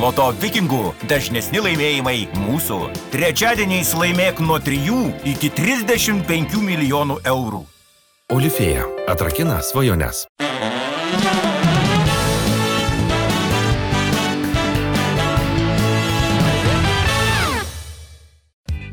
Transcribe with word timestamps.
Loto 0.00 0.30
vikingų 0.40 0.94
dažnesni 1.10 1.60
laimėjimai 1.60 2.22
mūsų. 2.32 2.76
Trečiadieniais 3.12 3.90
laimėk 3.92 4.38
nuo 4.40 4.56
3 4.56 4.94
iki 5.28 5.50
35 5.52 6.56
milijonų 6.64 7.18
eurų. 7.28 7.60
Olifėja 8.32 8.86
atrakina 9.12 9.58
svajones. 9.60 10.22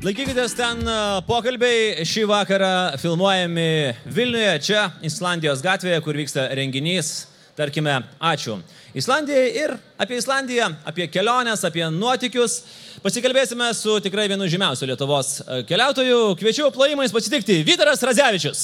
Laikykitės 0.03 0.59
ten 0.59 0.83
e, 0.83 0.97
pokalbiai. 1.29 2.03
Šį 2.03 2.27
vakarą 2.33 2.75
filmuojami 2.99 3.71
Vilniuje, 4.11 4.59
čia, 4.59 4.85
Islandijos 5.07 5.63
gatvėje, 5.63 6.03
kur 6.03 6.19
vyksta 6.19 6.49
renginys. 6.51 7.29
Tarkime, 7.57 8.03
ačiū. 8.21 8.59
Islandijai 8.93 9.45
ir 9.57 9.71
apie 9.97 10.19
Islandiją, 10.21 10.67
apie 10.85 11.07
keliones, 11.09 11.63
apie 11.65 11.87
nuotikius. 11.89 12.59
Pasikalbėsime 13.01 13.71
su 13.73 13.95
tikrai 14.05 14.27
vienu 14.29 14.45
žymiausiu 14.45 14.85
Lietuvos 14.91 15.39
e, 15.41 15.63
keliautoju. 15.65 16.35
Kviečiu 16.37 16.69
plojimais 16.75 17.15
pasitikti 17.15 17.63
Vytaras 17.65 18.05
Radzevičius. 18.05 18.61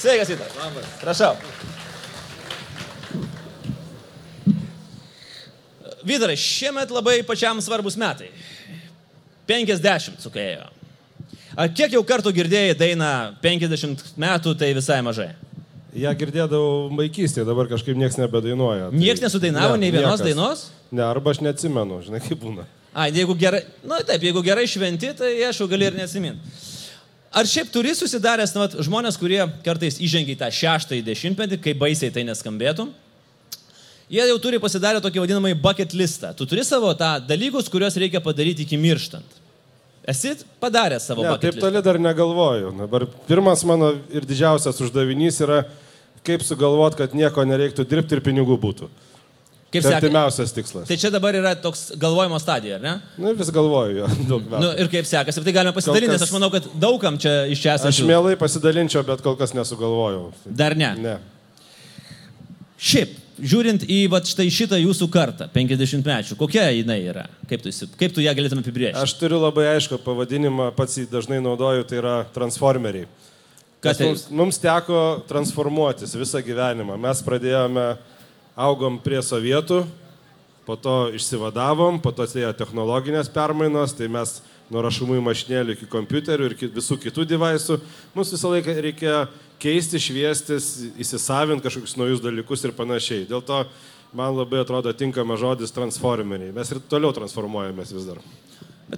Sveikas, 0.00 0.34
Vytaras. 0.34 0.90
Prašau. 0.98 1.38
Vytarai, 6.02 6.34
šiemet 6.34 6.90
labai 6.90 7.20
pačiam 7.22 7.62
svarbus 7.62 7.94
metai. 8.02 8.32
50 9.46 10.26
sukėjo. 10.26 10.66
Kiek 11.78 11.94
jau 11.94 12.02
kartų 12.02 12.34
girdėjai 12.34 12.74
dainą 12.74 13.14
50 13.46 14.16
metų, 14.18 14.58
tai 14.58 14.74
visai 14.74 14.98
mažai. 15.06 15.30
Ja 15.94 16.10
girdėdavau 16.18 16.88
vaikystėje, 16.98 17.46
dabar 17.46 17.68
kažkaip 17.70 17.98
niekas 17.98 18.18
nebedainuoja. 18.18 18.88
Tai... 18.90 18.98
Niekas 18.98 19.22
nesudainavo 19.22 19.76
nei 19.78 19.92
vienos 19.94 20.18
niekas. 20.18 20.26
dainos? 20.26 20.64
Ne, 20.90 21.04
arba 21.06 21.30
aš 21.34 21.42
neatsimenu, 21.46 22.00
žinai, 22.02 22.22
kaip 22.24 22.40
būna. 22.42 22.66
A, 22.94 23.08
jeigu 23.10 23.34
gerai, 23.38 23.62
na 23.82 24.00
nu, 24.00 24.06
taip, 24.06 24.22
jeigu 24.26 24.42
gerai 24.46 24.66
šventi, 24.70 25.12
tai 25.18 25.32
aišku, 25.48 25.68
gali 25.70 25.86
ir 25.86 25.98
neatsiminti. 25.98 26.54
Ar 27.34 27.46
šiaip 27.50 27.70
turi 27.74 27.90
susidaręs 27.98 28.52
nu, 28.54 28.62
vat, 28.62 28.74
žmonės, 28.86 29.16
kurie 29.18 29.40
kartais 29.66 29.98
įžengia 30.02 30.36
į 30.36 30.40
tą 30.42 30.50
šeštąjį 30.54 31.02
dešimtmetį, 31.08 31.58
kaip 31.62 31.80
baisiai 31.80 32.12
tai 32.14 32.22
neskambėtų, 32.28 32.86
jie 34.14 34.26
jau 34.30 34.36
turi 34.42 34.60
pasidarę 34.62 35.00
tokį 35.02 35.24
vadinamąjį 35.24 35.58
bucket 35.62 35.96
listą. 35.98 36.30
Tu 36.38 36.46
turi 36.46 36.62
savo 36.66 36.92
tą 36.98 37.16
dalykus, 37.26 37.70
kuriuos 37.72 37.98
reikia 37.98 38.22
padaryti 38.22 38.62
iki 38.66 38.78
mirštant. 38.78 39.40
Esi 40.06 40.36
padaręs 40.62 41.08
savo 41.10 41.24
Ne, 41.24 41.32
bucket 41.32 41.48
taip 41.48 41.58
listą? 41.58 41.66
toli 41.66 41.82
dar 41.82 41.98
negalvoju. 41.98 42.70
Dabar 42.84 43.08
pirmas 43.26 43.66
mano 43.66 43.94
ir 44.14 44.26
didžiausias 44.30 44.78
uždavinys 44.86 45.42
yra, 45.42 45.64
kaip 46.24 46.42
sugalvot, 46.46 46.94
kad 46.98 47.12
nieko 47.16 47.44
nereiktų 47.46 47.84
dirbti 47.88 48.16
ir 48.18 48.22
pinigų 48.24 48.56
būtų. 48.62 48.88
Kaip 49.74 49.82
Tai 49.82 49.90
sekasi? 49.90 49.96
artimiausias 50.06 50.52
tikslas. 50.54 50.84
Tai 50.86 50.96
čia 51.02 51.08
dabar 51.10 51.34
yra 51.34 51.50
toks 51.58 51.88
galvojimo 51.98 52.38
stadija, 52.38 52.76
ar 52.78 52.82
ne? 52.84 52.92
Nu, 53.18 53.32
vis 53.34 53.48
galvoju 53.50 53.96
jo, 54.04 54.10
daug 54.30 54.44
metų. 54.46 54.60
Nu, 54.62 54.68
ir 54.78 54.90
kaip 54.92 55.08
sekasi, 55.10 55.42
tai 55.42 55.54
galime 55.56 55.72
pasidalinti, 55.74 56.06
Kol 56.12 56.14
nes 56.14 56.22
kas- 56.22 56.30
aš 56.30 56.34
manau, 56.36 56.50
kad 56.54 56.68
daugam 56.78 57.18
čia 57.18 57.32
iš 57.50 57.58
čia 57.64 57.72
Aš 57.74 57.82
esančių. 57.88 58.06
mielai 58.12 58.36
pasidalinčiau, 58.38 59.02
bet 59.08 59.24
kol 59.26 59.34
kas 59.40 59.50
nesugalvojau. 59.58 60.28
Dar 60.46 60.76
ne. 60.78 60.92
Ne. 61.02 61.16
Šiaip, 62.84 63.16
žiūrint 63.40 63.84
į 63.90 63.98
vat, 64.12 64.26
štai 64.30 64.46
šitą 64.52 64.78
jūsų 64.78 65.06
kartą, 65.14 65.46
50 65.54 66.06
mečių, 66.06 66.36
kokia 66.38 66.68
jinai 66.74 67.00
yra? 67.10 67.26
Kaip 67.50 67.62
tu, 67.64 67.72
kaip 67.98 68.14
tu 68.14 68.22
ją 68.22 68.34
galėtum 68.36 68.60
apibrėžti? 68.62 68.98
Aš 69.00 69.14
turiu 69.18 69.38
labai 69.42 69.66
aišku 69.74 69.98
pavadinimą, 70.04 70.70
pats 70.76 70.98
jį 71.00 71.06
dažnai 71.12 71.40
naudoju, 71.44 71.86
tai 71.88 71.98
yra 72.02 72.16
transformeriai. 72.34 73.08
Kas 73.84 74.00
tai? 74.00 74.08
Mums, 74.08 74.24
mums 74.32 74.58
teko 74.62 75.02
transformuotis 75.28 76.16
visą 76.16 76.40
gyvenimą. 76.44 76.96
Mes 77.00 77.20
pradėjome, 77.26 77.84
augom 78.56 78.96
prie 79.02 79.20
sovietų, 79.22 79.82
po 80.64 80.76
to 80.80 81.10
išsivadavom, 81.18 82.00
po 82.00 82.12
to 82.14 82.24
atėjo 82.24 82.54
technologinės 82.56 83.28
permainos, 83.32 83.92
tai 83.96 84.08
mes 84.08 84.38
nuo 84.72 84.80
rašomųjų 84.86 85.24
mašinėlių 85.26 85.76
iki 85.76 85.88
kompiuterių 85.92 86.48
ir 86.48 86.54
visų 86.72 86.96
kitų 87.02 87.26
devaisų, 87.34 87.78
mums 88.14 88.32
visą 88.32 88.52
laiką 88.54 88.76
reikia 88.86 89.16
keisti, 89.60 90.00
šviestis, 90.00 90.70
įsisavinti 91.00 91.64
kažkokius 91.64 91.98
naujus 92.00 92.24
dalykus 92.24 92.64
ir 92.64 92.72
panašiai. 92.76 93.26
Dėl 93.28 93.44
to 93.44 93.64
man 94.16 94.32
labai 94.38 94.62
atrodo 94.62 94.92
tinkama 94.96 95.36
žodis 95.40 95.74
transformeriai. 95.74 96.54
Mes 96.56 96.72
ir 96.72 96.80
toliau 96.88 97.12
transformuojamės 97.16 97.92
vis 97.94 98.08
dar. 98.08 98.22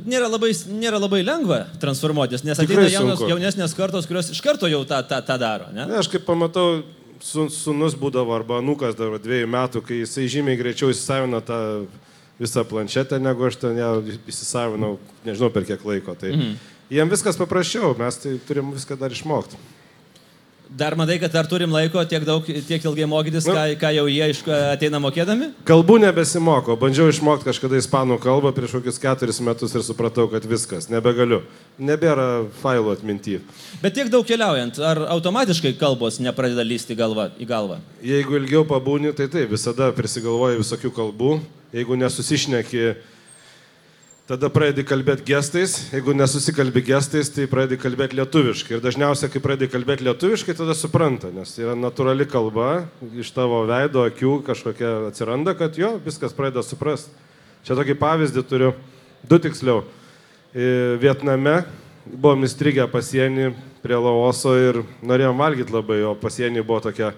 Nėra 0.04 0.28
labai, 0.30 0.52
nėra 0.76 1.00
labai 1.00 1.22
lengva 1.24 1.62
transformuotis, 1.82 2.44
nes 2.46 2.58
ateina 2.60 2.86
jaunos, 2.90 3.22
jaunesnės 3.24 3.74
kartos, 3.78 4.08
kurios 4.08 4.30
iš 4.34 4.42
karto 4.44 4.68
jau 4.70 4.82
tą, 4.88 5.00
tą, 5.08 5.22
tą 5.24 5.38
daro. 5.40 5.70
Ne? 5.72 5.86
Ne, 5.88 6.00
aš 6.02 6.10
kaip 6.12 6.26
pamatau, 6.28 6.82
su, 7.24 7.46
sunus 7.52 7.96
būdavo 7.98 8.34
arba 8.36 8.60
nukas 8.64 8.96
dar 8.98 9.16
dviejų 9.22 9.48
metų, 9.52 9.82
kai 9.86 10.02
jisai 10.02 10.26
žymiai 10.32 10.58
greičiau 10.60 10.92
įsisavino 10.92 11.40
tą 11.44 11.60
visą 12.40 12.64
planšetę, 12.68 13.20
negu 13.22 13.46
aš 13.48 13.60
ten 13.62 13.78
ją 13.80 13.90
įsisavinau, 14.28 14.96
nežinau 15.24 15.50
per 15.54 15.64
kiek 15.68 15.84
laiko. 15.88 16.16
Tai 16.18 16.34
mhm. 16.34 16.58
jiem 16.92 17.12
viskas 17.12 17.40
paprasčiau, 17.40 17.94
mes 17.98 18.20
tai 18.22 18.36
turim 18.48 18.74
viską 18.76 18.98
dar 19.00 19.14
išmokti. 19.14 19.60
Dar 20.76 20.92
matai, 20.92 21.14
kad 21.16 21.32
dar 21.32 21.47
turim 21.48 21.70
laiko 21.72 22.03
tiek, 22.04 22.20
daug, 22.28 22.44
tiek 22.69 22.82
ilgai 22.84 23.06
mokytis, 23.09 23.47
Nu. 23.48 23.54
ką, 23.56 23.62
ką 23.81 23.91
jau 23.97 24.03
jie 24.12 24.26
iš, 24.28 24.42
ateina 24.75 24.98
mokėdami? 25.00 25.47
Kalbų 25.64 25.97
nebesimoko, 26.03 26.76
bandžiau 26.76 27.09
išmokti 27.09 27.47
kažkada 27.48 27.78
ispanų 27.81 28.19
kalbą 28.20 28.53
prieš 28.53 28.75
kokius 28.76 29.00
keturis 29.00 29.41
metus 29.41 29.72
ir 29.72 29.81
supratau, 29.87 30.26
kad 30.28 30.44
viskas, 30.44 30.91
nebegaliu. 30.92 31.41
Nebėra 31.81 32.44
failų 32.60 32.92
atminti. 32.92 33.38
Bet 33.81 33.97
tiek 33.97 34.10
daug 34.12 34.28
keliaujant, 34.28 34.76
ar 34.84 35.00
automatiškai 35.16 35.72
kalbos 35.81 36.20
nepradeda 36.20 36.64
lysti 36.66 36.93
galva, 36.98 37.31
į 37.41 37.48
galvą? 37.48 37.81
Jeigu 38.04 38.37
ilgiau 38.37 38.66
pabūni, 38.69 39.14
tai 39.16 39.31
taip, 39.32 39.48
visada 39.56 39.88
prisigalvoji 39.97 40.60
visokių 40.60 40.93
kalbų. 40.93 41.38
Jeigu 41.72 41.97
nesusišneki, 42.04 42.84
tada 44.26 44.48
pradedi 44.50 44.82
kalbėti 44.87 45.25
gestais. 45.28 45.76
Jeigu 45.94 46.14
nesusikalbi 46.16 46.82
gestais, 46.88 47.31
tai 47.31 47.47
pradedi 47.50 47.78
kalbėti 47.78 48.19
lietuviškai. 48.19 48.76
Ir 48.76 48.82
dažniausiai, 48.82 49.31
kai 49.31 49.42
pradedi 49.42 49.70
kalbėti 49.70 50.06
lietuviškai, 50.06 50.56
tada 50.59 50.75
supranta, 50.75 51.31
nes 51.34 51.53
yra 51.60 51.76
natūrali 51.78 52.26
kalba, 52.31 52.88
iš 53.14 53.31
tavo 53.37 53.62
veido, 53.70 54.03
akių 54.06 54.41
kažkokia 54.48 54.92
atsiranda, 55.12 55.54
kad 55.59 55.78
jo, 55.78 55.94
viskas 56.03 56.34
pradeda 56.37 56.66
suprasti. 56.66 57.14
Čia 57.66 57.78
tokį 57.78 57.97
pavyzdį 58.03 58.44
turiu, 58.50 58.72
du 59.26 59.38
tiksliau. 59.42 59.84
E, 60.54 60.98
Vietname 61.03 61.60
buvom 62.06 62.47
įstrigę 62.47 62.87
pasienį 62.91 63.53
prie 63.82 63.98
Laoso 63.98 64.56
ir 64.58 64.82
norėjom 65.06 65.38
valgyti 65.38 65.75
labai, 65.75 66.03
o 66.06 66.14
pasienį 66.19 66.66
buvo 66.66 66.82
tokia 66.88 67.12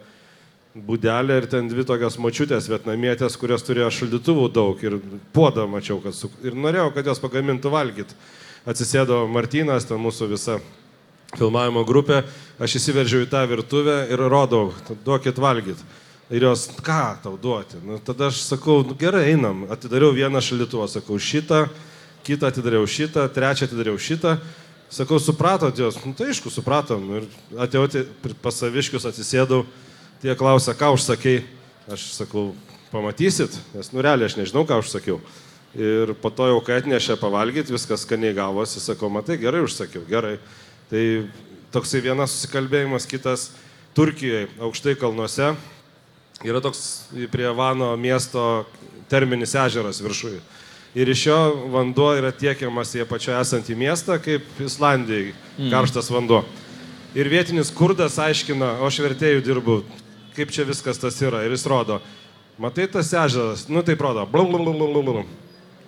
būdelė 0.86 1.40
ir 1.40 1.46
ten 1.50 1.68
dvi 1.70 1.84
tokios 1.88 2.18
močiutės 2.20 2.68
vietnamietės, 2.70 3.36
kurios 3.40 3.64
turėjo 3.66 3.90
šaldytuvų 3.94 4.48
daug 4.54 4.82
ir 4.84 4.98
puodą 5.34 5.66
mačiau, 5.70 5.98
kad 6.04 6.16
su... 6.16 6.30
ir 6.44 6.56
norėjau, 6.56 6.90
kad 6.96 7.08
jos 7.10 7.22
pagamintų 7.22 7.72
valgyti. 7.72 8.16
Atsisėdo 8.68 9.22
Martynas, 9.32 9.86
ten 9.88 10.00
mūsų 10.02 10.28
visa 10.34 10.58
filmavimo 11.36 11.84
grupė, 11.88 12.22
aš 12.60 12.78
įsiveržiau 12.80 13.24
į 13.24 13.30
tą 13.32 13.44
virtuvę 13.48 14.02
ir 14.12 14.22
rodau, 14.30 14.70
duokit 15.06 15.40
valgyti. 15.40 15.84
Ir 16.28 16.44
jos, 16.44 16.66
ką 16.84 17.16
tau 17.24 17.38
duoti? 17.40 17.78
Nu, 17.80 17.96
tada 18.04 18.28
aš 18.28 18.42
sakau, 18.44 18.82
nu, 18.84 18.92
gerai, 18.98 19.30
einam. 19.32 19.64
Atidariau 19.72 20.12
vieną 20.12 20.42
šaldytuvą, 20.44 20.84
sakau, 20.92 21.16
šitą, 21.16 21.64
kitą 22.26 22.50
atidariau 22.50 22.84
šitą, 22.84 23.24
trečią 23.32 23.64
atidariau 23.64 23.96
šitą. 23.96 24.34
Sakau, 24.92 25.16
supratot 25.20 25.76
jos? 25.80 25.96
Nu, 26.04 26.12
tai 26.16 26.28
aišku, 26.32 26.52
supratom. 26.52 27.06
Ir 27.16 27.28
atėjau 27.64 28.04
pas 28.44 28.60
saviškius, 28.60 29.08
atsisėdau. 29.08 29.62
Tie 30.18 30.34
klausia, 30.34 30.74
ką 30.74 30.96
užsakei. 30.96 31.44
Aš 31.88 32.10
sakau, 32.16 32.50
pamatysit, 32.90 33.54
nes 33.72 33.92
nu 33.94 34.02
realiai 34.02 34.26
aš 34.26 34.34
nežinau, 34.36 34.64
ką 34.66 34.80
užsakiau. 34.82 35.20
Ir 35.78 36.10
po 36.18 36.32
to 36.34 36.48
jau, 36.50 36.58
kai 36.64 36.80
atnešė 36.80 37.14
pavalgyti, 37.20 37.70
viskas 37.70 38.02
skaniai 38.02 38.34
gavosi, 38.36 38.80
sakau, 38.82 39.10
matai, 39.12 39.38
gerai 39.40 39.62
užsakiau, 39.62 40.02
gerai. 40.08 40.34
Tai 40.90 41.02
toksai 41.70 42.02
vienas 42.02 42.34
susikalbėjimas, 42.34 43.06
kitas 43.06 43.50
Turkijoje, 43.94 44.48
aukštai 44.58 44.96
kalnuose. 44.98 45.52
Yra 46.46 46.62
toks 46.64 46.82
prie 47.31 47.48
Vano 47.54 47.93
miesto 47.98 48.64
terminis 49.10 49.54
ežeras 49.58 50.02
viršuje. 50.02 50.43
Ir 50.98 51.12
iš 51.14 51.26
jo 51.28 51.38
vanduo 51.70 52.10
yra 52.19 52.32
tiekiamas 52.34 52.94
į 52.96 53.04
apačią 53.04 53.38
esantį 53.38 53.78
miestą, 53.78 54.19
kaip 54.22 54.44
Islandijai, 54.64 55.31
karštas 55.70 56.10
vanduo. 56.10 56.43
Ir 57.14 57.31
vietinis 57.31 57.70
kurdas 57.72 58.19
aiškina, 58.20 58.78
o 58.82 58.88
aš 58.88 59.00
vertėjų 59.04 59.44
dirbu, 59.46 59.78
kaip 60.38 60.55
čia 60.55 60.67
viskas 60.69 61.00
tas 61.02 61.19
yra. 61.23 61.43
Ir 61.44 61.55
jis 61.56 61.67
rodo, 61.67 61.99
matai 62.62 62.87
tas 62.90 63.11
ežeras, 63.11 63.67
nu 63.69 63.82
tai 63.82 63.99
rodo, 63.99 64.25
blablabla. 64.31 65.26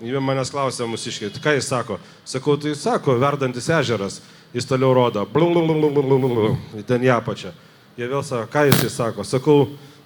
Jie 0.00 0.20
manęs 0.25 0.50
klausė 0.50 0.88
mūsiškai, 0.88 1.29
ką 1.44 1.55
jis 1.58 1.69
sako. 1.69 1.99
Sakau, 2.25 2.56
tai 2.56 2.73
sako, 2.75 3.19
verdantis 3.20 3.69
ežeras. 3.69 4.20
Jis 4.56 4.67
toliau 4.67 4.94
rodo, 4.97 5.26
blablabla, 5.31 6.56
ten 6.88 7.06
į 7.06 7.12
apačią. 7.20 7.55
Jie 8.00 8.08
vėl 8.11 8.25
sako, 8.26 8.50
ką 8.50 8.67
jis 8.70 8.87
sako. 8.97 9.26
Sakau, 9.29 9.58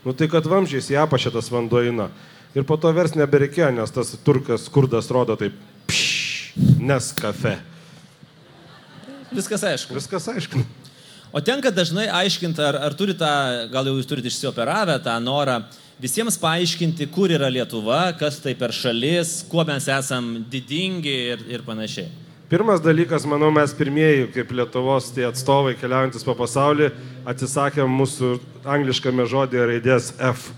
nu 0.05 0.13
tai 0.13 0.29
kad 0.29 0.47
vamžiais 0.51 0.91
į 0.93 1.01
apačią 1.07 1.33
tas 1.33 1.49
vanduo 1.53 1.81
eina. 1.81 2.11
Ir 2.55 2.67
po 2.69 2.77
to 2.79 2.93
vers 2.95 3.17
nebereikėjo, 3.19 3.73
nes 3.75 3.91
tas 3.91 4.13
turkas 4.23 4.69
kurdas 4.71 5.09
rodo 5.11 5.35
taip, 5.39 5.57
pš, 5.89 6.55
nes 6.79 7.11
kafe. 7.19 7.57
Viskas 9.35 9.65
aišku. 9.67 9.97
Viskas 9.97 10.29
aišku. 10.31 10.63
O 11.35 11.41
tenka 11.43 11.73
dažnai 11.75 12.05
aiškinti, 12.15 12.63
ar, 12.63 12.77
ar 12.87 12.95
turi 12.95 13.11
tą, 13.19 13.27
gal 13.73 13.89
jau 13.91 13.97
jūs 13.97 14.07
turite 14.07 14.31
išsioperavę 14.31 14.95
tą 15.03 15.17
norą 15.19 15.57
visiems 15.99 16.37
paaiškinti, 16.39 17.09
kur 17.11 17.33
yra 17.35 17.49
Lietuva, 17.51 18.13
kas 18.15 18.37
tai 18.39 18.53
per 18.55 18.71
šalis, 18.71 19.41
kuo 19.51 19.65
mes 19.67 19.89
esam 19.91 20.29
didingi 20.47 21.15
ir, 21.33 21.43
ir 21.51 21.65
panašiai. 21.67 22.07
Pirmas 22.47 22.79
dalykas, 22.85 23.27
manau, 23.27 23.49
mes 23.51 23.75
pirmieji, 23.75 24.29
kaip 24.37 24.55
Lietuvos 24.55 25.11
tie 25.17 25.27
atstovai 25.27 25.75
keliaujantis 25.81 26.23
po 26.23 26.37
pasaulį, 26.39 26.93
atsisakėm 27.27 27.99
mūsų 27.99 28.37
angliškame 28.77 29.27
žodėje 29.27 29.67
raidės 29.73 30.13
F. 30.23 30.53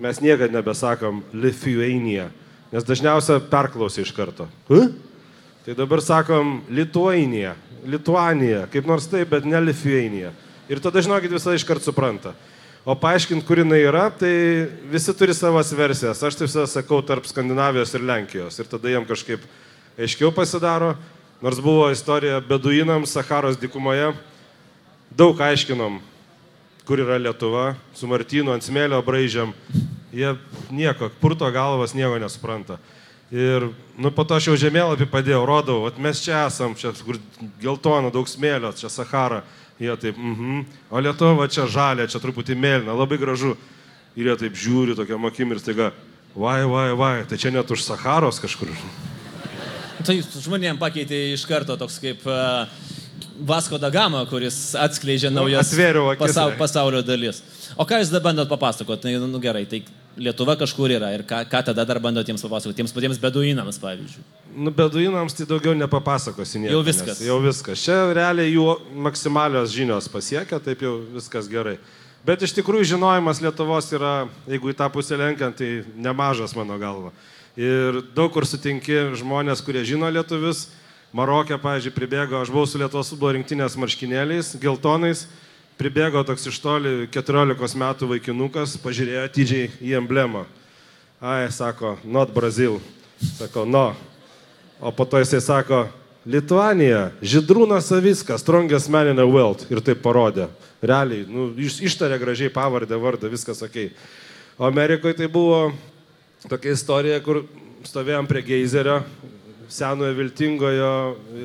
Mes 0.00 0.24
niekada 0.24 0.56
nebesakom 0.56 1.20
Lithuania, 1.36 2.30
nes 2.72 2.88
dažniausiai 2.88 3.44
perklausai 3.52 4.08
iš 4.08 4.16
karto. 4.16 4.48
Huh? 4.72 4.88
Tai 5.68 5.76
dabar 5.76 6.00
sakom 6.04 6.58
Lituania, 6.72 7.58
Lituanija, 7.84 8.64
kaip 8.72 8.86
nors 8.88 9.06
taip, 9.10 9.28
bet 9.32 9.46
ne 9.48 9.60
Lithuania. 9.60 10.32
Ir 10.70 10.80
tada, 10.80 11.02
žinokit, 11.04 11.32
visą 11.32 11.52
iš 11.54 11.66
karto 11.68 11.84
supranta. 11.84 12.32
O 12.84 12.92
paaiškinti, 13.00 13.44
kur 13.48 13.60
jinai 13.60 13.80
yra, 13.84 14.10
tai 14.12 14.68
visi 14.92 15.12
turi 15.16 15.32
savas 15.36 15.72
versijas. 15.76 16.20
Aš 16.20 16.36
taip 16.36 16.48
visą 16.48 16.66
sakau 16.68 17.00
tarp 17.04 17.24
Skandinavijos 17.28 17.94
ir 17.96 18.04
Lenkijos. 18.04 18.58
Ir 18.60 18.68
tada 18.68 18.92
jiem 18.92 19.06
kažkaip 19.08 19.44
aiškiau 19.96 20.32
pasidaro. 20.36 20.94
Nors 21.44 21.60
buvo 21.60 21.90
istorija 21.92 22.40
beduinams 22.44 23.12
Saharos 23.12 23.58
dykumoje, 23.60 24.14
daug 25.12 25.40
aiškinom, 25.40 25.98
kur 26.88 27.00
yra 27.00 27.18
Lietuva, 27.20 27.74
su 27.96 28.08
Martinu 28.08 28.52
ant 28.54 28.64
smėlio 28.64 29.00
braižiam. 29.04 29.52
Jie 30.14 30.36
nieko, 30.72 31.10
purto 31.20 31.48
galvas 31.52 31.92
nieko 31.96 32.20
nesupranta. 32.22 32.78
Ir 33.32 33.70
nu, 33.96 34.10
po 34.12 34.24
to 34.28 34.36
aš 34.36 34.50
jau 34.50 34.56
žemėlapį 34.60 35.06
padėjau, 35.10 35.44
rodau, 35.48 35.78
at 35.88 35.96
mes 36.02 36.20
čia 36.22 36.44
esam, 36.46 36.74
čia 36.76 36.92
kur 37.04 37.18
geltona, 37.62 38.12
daug 38.12 38.28
smėlio, 38.28 38.74
čia 38.76 38.90
Sahara. 38.92 39.42
Jie 39.80 39.94
taip, 39.98 40.18
mhm. 40.18 40.66
O 40.90 41.00
Lietuva 41.02 41.48
čia 41.50 41.66
žalia, 41.66 42.06
čia 42.06 42.20
truputį 42.22 42.54
mėlyna, 42.54 42.94
labai 42.94 43.18
gražu. 43.18 43.56
Ir 44.14 44.28
jie 44.30 44.36
taip 44.44 44.58
žiūri 44.58 44.94
tokiam 44.94 45.24
akim 45.26 45.50
ir 45.50 45.58
staiga, 45.58 45.90
vai, 46.36 46.60
vai, 46.70 46.92
vai, 46.94 47.14
tai 47.26 47.40
čia 47.40 47.50
net 47.50 47.70
už 47.70 47.82
Saharos 47.82 48.38
kažkur. 48.42 48.70
Tai 50.04 50.14
žmonėms 50.20 50.80
pakeitė 50.82 51.16
iš 51.32 51.46
karto 51.48 51.78
toks 51.80 51.96
kaip 52.02 52.24
uh, 52.28 52.66
Vasko 53.46 53.78
da 53.80 53.88
Gama, 53.94 54.24
kuris 54.28 54.74
atskleidžia 54.78 55.30
naujas 55.32 55.70
atvėriau 55.72 56.10
akis, 56.12 56.26
pasau, 56.26 56.50
ne? 56.50 56.58
pasaulio 56.58 57.00
dalis. 57.06 57.40
O 57.78 57.86
ką 57.88 58.02
jūs 58.02 58.12
dabar 58.12 58.28
bandot 58.28 58.50
papasakoti? 58.50 59.06
Tai, 59.06 59.14
nu 59.30 59.40
gerai, 59.42 59.64
tai 59.70 59.80
Lietuva 60.16 60.54
kažkur 60.58 60.92
yra 60.94 61.10
ir 61.16 61.24
ką, 61.26 61.40
ką 61.50 61.60
tada 61.66 61.84
dar 61.88 61.98
bandot 62.02 62.26
jiems 62.28 62.42
papasakoti? 62.44 62.76
Tiems 62.78 62.94
patiems 62.94 63.18
beduinams, 63.18 63.80
pavyzdžiui. 63.82 64.22
Nu, 64.54 64.70
beduinams 64.70 65.34
tai 65.34 65.46
daugiau 65.50 65.74
nepapasakosi 65.74 66.62
nieko. 66.62 66.76
Jau 66.76 66.82
viskas. 66.86 67.22
Jau 67.26 67.38
viskas. 67.42 67.82
Čia 67.82 67.96
realiai 68.14 68.52
jų 68.52 68.68
maksimalios 69.06 69.74
žinios 69.74 70.06
pasiekia, 70.12 70.60
taip 70.62 70.84
jau 70.86 71.00
viskas 71.16 71.50
gerai. 71.50 71.80
Bet 72.24 72.40
iš 72.46 72.54
tikrųjų 72.56 72.94
žinojimas 72.94 73.42
Lietuvos 73.44 73.90
yra, 73.92 74.14
jeigu 74.48 74.70
į 74.70 74.78
tą 74.78 74.86
pusę 74.94 75.18
lenkiant, 75.20 75.58
tai 75.58 75.82
nemažas 75.98 76.54
mano 76.56 76.78
galva. 76.80 77.10
Ir 77.58 78.00
daug 78.16 78.30
kur 78.32 78.46
sutinki 78.48 79.16
žmonės, 79.18 79.60
kurie 79.66 79.82
žino 79.86 80.08
lietuvius. 80.14 80.68
Marokė, 81.14 81.58
pavyzdžiui, 81.62 81.92
pribėgo, 81.94 82.40
aš 82.40 82.50
buvau 82.50 82.66
su 82.66 82.78
Lietuvos 82.80 83.12
futbolo 83.12 83.36
rinktinės 83.36 83.76
marškinėliais, 83.78 84.54
geltonais, 84.62 85.28
pribėgo 85.80 86.22
toks 86.26 86.46
iš 86.50 86.58
toli 86.62 86.94
14 87.14 87.78
metų 87.80 88.08
vaikinukas, 88.14 88.76
pažiūrėjo 88.82 89.24
atidžiai 89.26 89.70
į 89.82 89.96
emblemą. 90.00 90.44
Ai, 91.24 91.48
sako, 91.54 91.96
not 92.04 92.32
Brazil. 92.34 92.80
Sako, 93.38 93.64
no. 93.64 93.92
O 94.80 94.92
po 94.92 95.06
to 95.08 95.22
jisai 95.22 95.40
sako, 95.40 95.86
Lietuanija, 96.24 97.10
Židrūnas 97.20 97.90
Saviskas, 97.90 98.40
strongest 98.40 98.88
man 98.88 99.10
in 99.12 99.16
the 99.16 99.26
world. 99.28 99.66
Ir 99.68 99.82
taip 99.84 100.00
parodė. 100.04 100.48
Realiai, 100.84 101.26
nu, 101.28 101.50
iš, 101.60 101.78
ištarė 101.84 102.16
gražiai 102.20 102.52
pavardę, 102.52 102.96
vardą, 103.00 103.28
viskas 103.32 103.60
ok. 103.64 103.76
O 104.56 104.68
Amerikoje 104.68 105.18
tai 105.18 105.28
buvo 105.32 105.72
tokia 106.48 106.72
istorija, 106.76 107.20
kur 107.24 107.42
stovėjom 107.84 108.28
prie 108.28 108.42
geizerio, 108.44 109.02
senojo 109.72 110.14
viltingojo, 110.16 110.92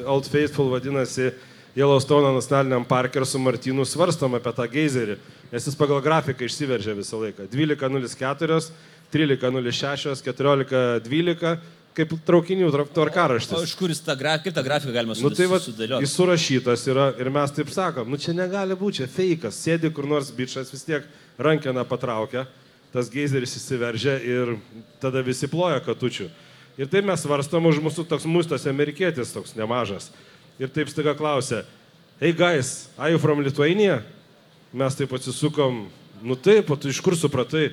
Old 0.07 0.27
Faithful 0.31 0.71
vadinasi, 0.71 1.31
Yellowstone 1.77 2.31
nacionaliniam 2.33 2.85
parke 2.87 3.19
ir 3.21 3.25
su 3.29 3.39
Martinu 3.39 3.85
svarstom 3.85 4.33
apie 4.39 4.51
tą 4.57 4.65
geizerį, 4.71 5.17
nes 5.51 5.67
jis 5.69 5.75
pagal 5.77 6.01
grafiką 6.01 6.47
išsiveržia 6.47 6.95
visą 6.97 7.19
laiką. 7.21 7.45
12.04, 7.53 8.71
13.06, 9.13 10.23
14.12, 10.25 11.57
kaip 11.97 12.13
traukinių 12.25 12.69
tra- 12.71 12.85
O 12.85 12.93
tvarkaraštis. 12.93 13.63
iš 13.65 13.73
kur 13.75 13.89
jis 13.89 14.01
tą, 14.05 14.15
gra... 14.17 14.37
kaip 14.39 14.53
tą 14.55 14.63
grafiką 14.63 14.93
galima 14.93 15.15
Nu, 15.19 15.29
tai 15.33 15.47
va, 15.49 15.57
sudėlioti? 15.59 16.05
jis 16.05 16.13
surašytas 16.15 16.85
yra 16.87 17.07
ir 17.19 17.29
mes 17.33 17.51
taip 17.51 17.69
sakom, 17.73 18.09
nu 18.09 18.17
čia 18.17 18.33
negali 18.37 18.75
būti, 18.77 19.01
čia 19.01 19.07
fejkas, 19.09 19.57
sėdi 19.65 19.91
kur 19.93 20.05
nors 20.07 20.29
bičias, 20.31 20.69
vis 20.71 20.83
tiek 20.85 21.03
rankeną 21.39 21.83
patraukia, 21.89 22.45
tas 22.93 23.09
geizeris 23.09 23.57
įsiveržia 23.57 24.17
ir 24.21 24.55
tada 25.01 25.21
visi 25.25 25.47
ploja 25.49 25.81
katučių. 25.85 26.29
Ir 26.79 26.87
taip 26.87 27.03
mes 27.05 27.19
svarstom 27.25 27.65
už 27.67 27.81
mūsų 27.83 28.05
toks 28.07 28.23
mūstas 28.29 28.63
amerikietis, 28.69 29.33
toks 29.35 29.55
nemažas. 29.57 30.11
Ir 30.59 30.67
taip 30.67 30.89
staiga 30.91 31.13
klausia, 31.15 31.61
hey 32.19 32.33
guys, 32.35 32.89
are 32.97 33.13
you 33.13 33.19
from 33.19 33.39
Lithuania? 33.39 34.01
Mes 34.75 34.95
taip 34.95 35.13
atsisukom, 35.15 35.85
nu 36.19 36.35
taip, 36.35 36.67
o 36.67 36.75
tu 36.75 36.91
iš 36.91 36.99
kur 36.99 37.15
supratai? 37.15 37.69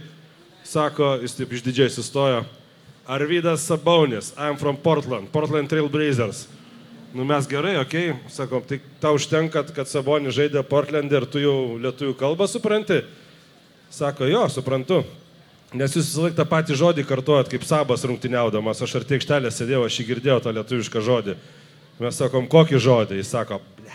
Sako, 0.63 1.17
jis 1.19 1.35
taip 1.35 1.51
išdidžiai 1.51 1.91
sustojo. 1.91 2.45
Arvidas 3.11 3.67
Sabonis, 3.67 4.31
I'm 4.39 4.55
from 4.55 4.79
Portland, 4.79 5.33
Portland 5.35 5.67
Trail 5.67 5.91
Blazers. 5.91 6.45
Nu 7.11 7.27
mes 7.27 7.51
gerai, 7.51 7.75
okei, 7.83 8.13
okay. 8.15 8.31
sakom, 8.31 8.63
tai 8.63 8.79
tau 9.03 9.19
užtenka, 9.19 9.65
kad 9.75 9.91
Sabonis 9.91 10.39
žaidė 10.39 10.63
Portlandė 10.63 11.25
ir 11.25 11.27
tu 11.27 11.43
jau 11.43 11.59
lietuvių 11.83 12.15
kalbą 12.23 12.47
supranti? 12.47 13.03
Sako, 13.91 14.31
jo, 14.31 14.47
suprantu. 14.47 15.03
Nes 15.75 15.91
jūs 15.91 16.07
visą 16.07 16.29
laiką 16.29 16.39
tą 16.39 16.51
patį 16.55 16.79
žodį 16.79 17.11
kartuojat, 17.11 17.51
kaip 17.51 17.67
sabas 17.67 18.07
rungtyniaudamas. 18.07 18.79
Aš 18.87 19.01
ar 19.01 19.11
tiek 19.11 19.27
štelė 19.27 19.51
sėdėjau, 19.51 19.89
aš 19.91 19.99
jį 19.99 20.11
girdėjau 20.15 20.43
tą 20.47 20.55
lietuvišką 20.55 21.03
žodį. 21.03 21.41
Mes 21.97 22.19
sakom, 22.19 22.45
kokį 22.51 22.77
žodį? 22.83 23.17
Jis 23.23 23.31
sako, 23.33 23.61
ble. 23.79 23.93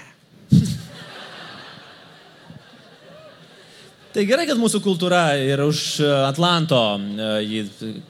Tai 4.12 4.24
gerai, 4.28 4.44
kad 4.50 4.60
mūsų 4.60 4.82
kultūra 4.84 5.38
ir 5.40 5.62
už 5.64 5.82
e, 6.04 6.08
Atlanto 6.28 6.80
e, 7.00 7.28
jį 7.48 7.60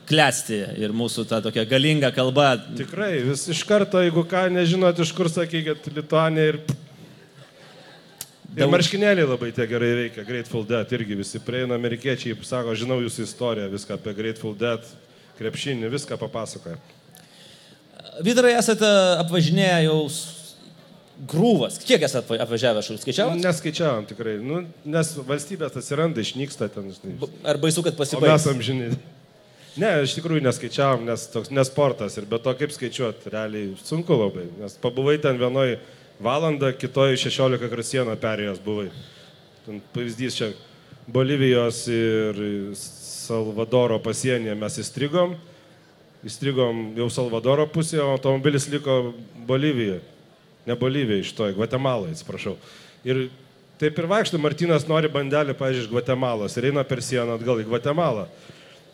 klesti 0.09 0.57
ir 0.81 0.95
mūsų 0.97 1.27
ta 1.29 1.37
tokia 1.45 1.61
galinga 1.69 2.09
kalba. 2.15 2.55
Tikrai, 2.79 3.19
vis 3.27 3.43
iš 3.53 3.61
karto, 3.69 4.01
jeigu 4.01 4.23
ką 4.25 4.47
nežinot, 4.55 4.97
iš 5.03 5.11
kur 5.13 5.29
sakykit, 5.29 5.91
Lietuanė 5.93 6.47
ir... 6.53 6.57
Ir 8.55 8.63
Daug- 8.63 8.73
marškinėliai 8.73 9.27
labai 9.29 9.51
tie 9.55 9.67
gerai 9.69 9.91
veikia, 9.99 10.25
Grateful 10.25 10.65
Dead 10.67 10.95
irgi 10.97 11.19
visi 11.21 11.43
prieina, 11.43 11.77
amerikiečiai 11.77 12.33
sako, 12.49 12.73
žinau 12.79 12.97
jūsų 13.03 13.27
istoriją, 13.27 13.69
viską 13.75 13.99
apie 13.99 14.15
Grateful 14.17 14.57
Dead, 14.57 14.89
krepšinį, 15.37 15.91
viską 15.93 16.17
papasakoja. 16.19 16.79
Vytarai 18.25 18.53
esate 18.59 18.87
apvažinėję 19.23 19.77
jau 19.87 19.97
grūvas. 21.31 21.77
Kiek 21.85 22.01
esate 22.07 22.23
apva- 22.25 22.39
apvažiavę 22.45 22.81
šalių? 22.85 22.99
Skaičiavo? 23.03 23.35
Neskaičiavam 23.41 24.07
tikrai, 24.09 24.37
nu, 24.41 24.63
nes 24.89 25.13
valstybės 25.27 25.75
atsiranda, 25.77 26.23
išnyksta 26.23 26.69
ten. 26.73 26.89
Žinai. 26.95 27.29
Ar 27.45 27.59
baisu, 27.61 27.83
kad 27.85 27.93
O 27.93 27.97
mes 27.99 28.01
pasibaigs? 28.01 28.47
amžinai. 28.51 28.91
Ne, 29.79 29.91
iš 30.03 30.17
tikrųjų 30.17 30.41
neskaičiavam, 30.43 31.05
nes 31.07 31.27
toks 31.31 31.51
nesportas 31.53 32.17
ir 32.19 32.25
be 32.27 32.39
to 32.43 32.51
kaip 32.59 32.73
skaičiuoti, 32.75 33.29
realiai 33.31 33.69
sunku 33.79 34.17
labai, 34.19 34.49
nes 34.59 34.73
pabuvai 34.81 35.15
ten 35.23 35.37
vienoj 35.39 35.77
valandą, 36.21 36.73
kitoj 36.75 37.13
16 37.15 37.69
krasieną 37.71 38.17
perėjęs 38.19 38.59
buvai. 38.65 38.89
Ten 39.65 39.79
pavyzdys 39.95 40.35
čia 40.35 40.49
Bolivijos 41.07 41.85
ir 41.87 42.41
Salvadoro 42.75 43.99
pasienyje 44.03 44.55
mes 44.59 44.75
įstrigom, 44.83 45.37
įstrigom 46.27 46.91
jau 46.99 47.09
Salvadoro 47.13 47.65
pusėje, 47.71 48.03
o 48.03 48.15
automobilis 48.15 48.67
liko 48.71 49.13
Bolivijoje. 49.47 50.01
Ne 50.67 50.77
Bolivijoje, 50.77 51.25
iš 51.25 51.33
to, 51.37 51.49
Gvatemaloje, 51.55 52.15
atsiprašau. 52.15 52.55
Ir 53.07 53.27
taip 53.81 53.97
ir 53.97 54.09
vaikšto, 54.09 54.37
Martinas 54.41 54.85
nori 54.89 55.09
bandelį, 55.09 55.55
pažiūrėjau, 55.57 55.87
iš 55.87 55.91
Gvatemalos 55.91 56.57
ir 56.57 56.69
eina 56.69 56.85
per 56.85 57.01
sieną 57.01 57.39
atgal 57.39 57.63
į 57.63 57.67
Gvatemalą. 57.69 58.27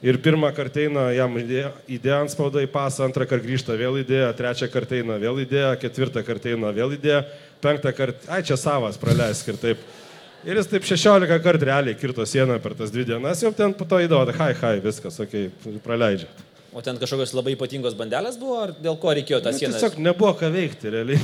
Ir 0.05 0.19
pirmą 0.21 0.51
kartą 0.53 0.83
eina, 0.85 1.07
jam 1.09 1.33
įdėjo 1.41 2.17
ant 2.21 2.31
spaudą 2.31 2.61
į 2.61 2.69
pasą, 2.69 3.07
antrą 3.07 3.25
kartą 3.25 3.47
grįžta, 3.47 3.75
vėl 3.79 3.97
įdėjo, 4.03 4.29
trečią 4.37 4.67
kartą 4.69 4.99
eina, 4.99 5.17
vėl 5.17 5.41
įdėjo, 5.41 5.71
ketvirtą 5.81 6.21
kartą 6.23 6.53
eina, 6.53 6.69
vėl 6.75 6.93
įdėjo, 6.93 7.23
penktą 7.65 7.95
kartą, 7.97 8.29
ai 8.29 8.43
čia 8.45 8.59
savas, 8.61 8.99
praleisk 9.01 9.49
ir 9.49 9.57
taip. 9.63 9.81
Ir 10.45 10.61
jis 10.61 10.69
taip 10.69 10.85
16 10.85 11.41
kartų 11.41 11.65
realiai 11.67 11.97
kirto 11.97 12.23
sieną 12.29 12.59
per 12.61 12.77
tas 12.77 12.93
dvi 12.93 13.07
dienas, 13.09 13.41
jau 13.41 13.49
ten 13.57 13.73
po 13.73 13.89
to 13.89 13.97
įdavo, 14.05 14.29
hai, 14.37 14.53
hai, 14.61 14.75
viskas, 14.85 15.17
okei, 15.25 15.49
okay, 15.49 15.81
praleidžia. 15.83 16.29
O 16.77 16.81
ten 16.85 16.99
kažkokios 17.01 17.33
labai 17.33 17.55
ypatingos 17.55 17.95
bandelės 17.97 18.35
buvo, 18.37 18.57
ar 18.67 18.73
dėl 18.77 18.97
ko 19.01 19.13
reikėjo 19.17 19.39
tą 19.41 19.53
Nu, 19.53 19.57
sieną? 19.57 19.73
tiesiog 19.79 19.95
nebuvo 20.05 20.35
ką 20.37 20.51
veikti, 20.53 20.91
realiai. 20.93 21.21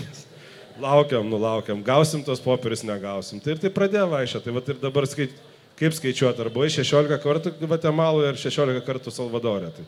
Laukiam, 0.81 1.27
nulaukiam, 1.29 1.83
gausim 1.85 2.23
tos 2.25 2.39
popierius, 2.41 2.81
negausim. 2.87 3.37
Tai 3.43 3.53
ir 3.53 3.59
tai 3.61 3.69
pradėjo 3.69 4.07
vaikščioti. 4.09 4.47
Tai 4.47 4.55
vat 4.55 4.71
ir 4.73 4.79
dabar 4.81 5.05
skait, 5.05 5.35
kaip 5.77 5.93
skaičiuoti, 5.93 6.41
ar 6.41 6.49
buvai 6.55 6.71
16 6.73 7.19
kartų 7.21 7.53
Gvatemaloje 7.59 8.31
ir 8.33 8.39
16 8.41 8.81
kartų 8.87 9.13
Salvadorė. 9.13 9.69
Tai. 9.77 9.85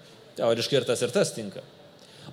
Ir 0.53 0.62
ir 0.62 0.86
tas 0.86 1.01
ir 1.01 1.15
tas 1.15 1.34
tinka. 1.34 1.63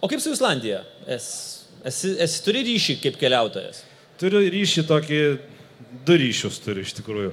O 0.02 0.10
kaip 0.12 0.20
su 0.20 0.34
Islandija? 0.36 0.82
Esi, 1.06 1.64
esi, 1.88 2.12
esi 2.26 2.44
turi 2.44 2.66
ryšį 2.68 2.98
kaip 3.06 3.16
keliautojas? 3.20 3.80
Turiu 4.20 4.44
ryšį 4.52 4.84
tokį, 4.90 5.22
du 6.04 6.18
ryšius 6.20 6.60
turiu 6.64 6.84
iš 6.84 6.92
tikrųjų. 7.00 7.32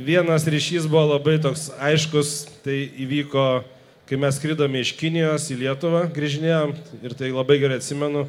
vienas 0.00 0.46
ryšys 0.48 0.86
buvo 0.88 1.16
labai 1.16 1.36
toks 1.42 1.68
aiškus, 1.76 2.46
tai 2.64 2.78
įvyko, 3.04 3.64
kai 4.10 4.18
mes 4.18 4.34
skridome 4.40 4.80
iš 4.82 4.96
Kinijos 4.98 5.44
į 5.54 5.60
Lietuvą, 5.60 6.00
grįžinėjom 6.10 6.72
ir 7.06 7.12
tai 7.14 7.28
labai 7.30 7.60
gerai 7.62 7.76
atsimenu, 7.78 8.24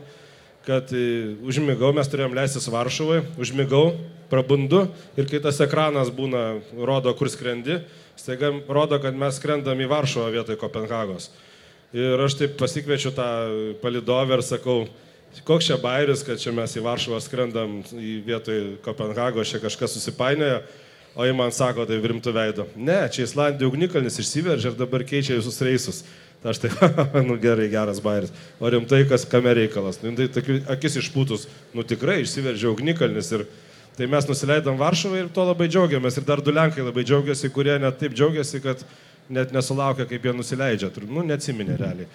kad 0.61 0.91
e, 0.93 1.31
užmigau, 1.41 1.89
mes 1.97 2.05
turėjom 2.05 2.35
leistis 2.37 2.67
Varšuvai, 2.69 3.23
užmigau, 3.41 3.95
prabundu 4.29 4.83
ir 5.17 5.25
kai 5.31 5.39
tas 5.41 5.57
ekranas 5.65 6.11
būna, 6.13 6.59
rodo, 6.77 7.09
kur 7.17 7.31
skrendi, 7.33 7.79
staiga 8.13 8.51
rodo, 8.69 8.99
kad 9.01 9.17
mes 9.17 9.39
skrendam 9.41 9.81
į 9.81 9.89
Varšuvą 9.89 10.27
vietoj 10.35 10.59
Kopenhagos. 10.61 11.31
Ir 11.97 12.21
aš 12.27 12.37
taip 12.43 12.53
pasikviečiu 12.61 13.15
tą 13.17 13.27
palidovę 13.81 14.37
ir 14.37 14.45
sakau, 14.45 14.85
koks 15.49 15.71
čia 15.71 15.81
bairis, 15.81 16.21
kad 16.27 16.37
čia 16.37 16.53
mes 16.53 16.77
į 16.77 16.85
Varšuvą 16.85 17.23
skrendam 17.25 17.79
į 17.97 18.19
vietoj 18.29 18.61
Kopenhagos, 18.85 19.49
čia 19.49 19.65
kažkas 19.65 19.97
susipainioja. 19.97 20.61
O 21.15 21.25
jie 21.27 21.33
man 21.35 21.51
sako, 21.51 21.83
tai 21.87 21.97
rimtų 21.99 22.31
veido. 22.35 22.65
Ne, 22.79 23.03
čia 23.11 23.25
Islandija 23.25 23.67
ugnikalnis 23.67 24.19
išsiveržė 24.21 24.71
ir 24.71 24.77
dabar 24.79 25.03
keičia 25.07 25.35
visus 25.35 25.59
reisus. 25.63 26.03
Ta 26.41 26.53
aš 26.53 26.61
tai, 26.63 26.71
nu 27.27 27.35
gerai, 27.41 27.67
geras 27.71 27.99
bairis. 28.01 28.31
O 28.59 28.69
rimtai, 28.71 29.03
kas 29.09 29.27
kame 29.29 29.51
reikalas. 29.59 29.99
Nu, 30.01 30.13
tai 30.17 30.29
tokių 30.31 30.61
akis 30.71 30.97
išpūtus, 31.03 31.45
nu 31.75 31.83
tikrai 31.87 32.21
išsiveržė 32.23 32.71
ugnikalnis. 32.71 33.29
Ir 33.35 33.45
tai 33.97 34.07
mes 34.09 34.29
nusileidom 34.29 34.79
Varšuvą 34.79 35.19
ir 35.19 35.29
to 35.35 35.45
labai 35.45 35.67
džiaugiamės. 35.69 36.17
Ir 36.17 36.27
dar 36.31 36.41
du 36.41 36.55
Lenkai 36.55 36.87
labai 36.87 37.03
džiaugiasi, 37.05 37.51
kurie 37.53 37.75
net 37.83 37.99
taip 37.99 38.15
džiaugiasi, 38.15 38.63
kad 38.63 38.81
net 39.31 39.51
nesulaukia, 39.53 40.07
kaip 40.07 40.25
jie 40.25 40.33
nusileidžia. 40.37 40.93
Nu, 41.11 41.27
neatsiminė 41.27 41.75
realiai. 41.77 42.07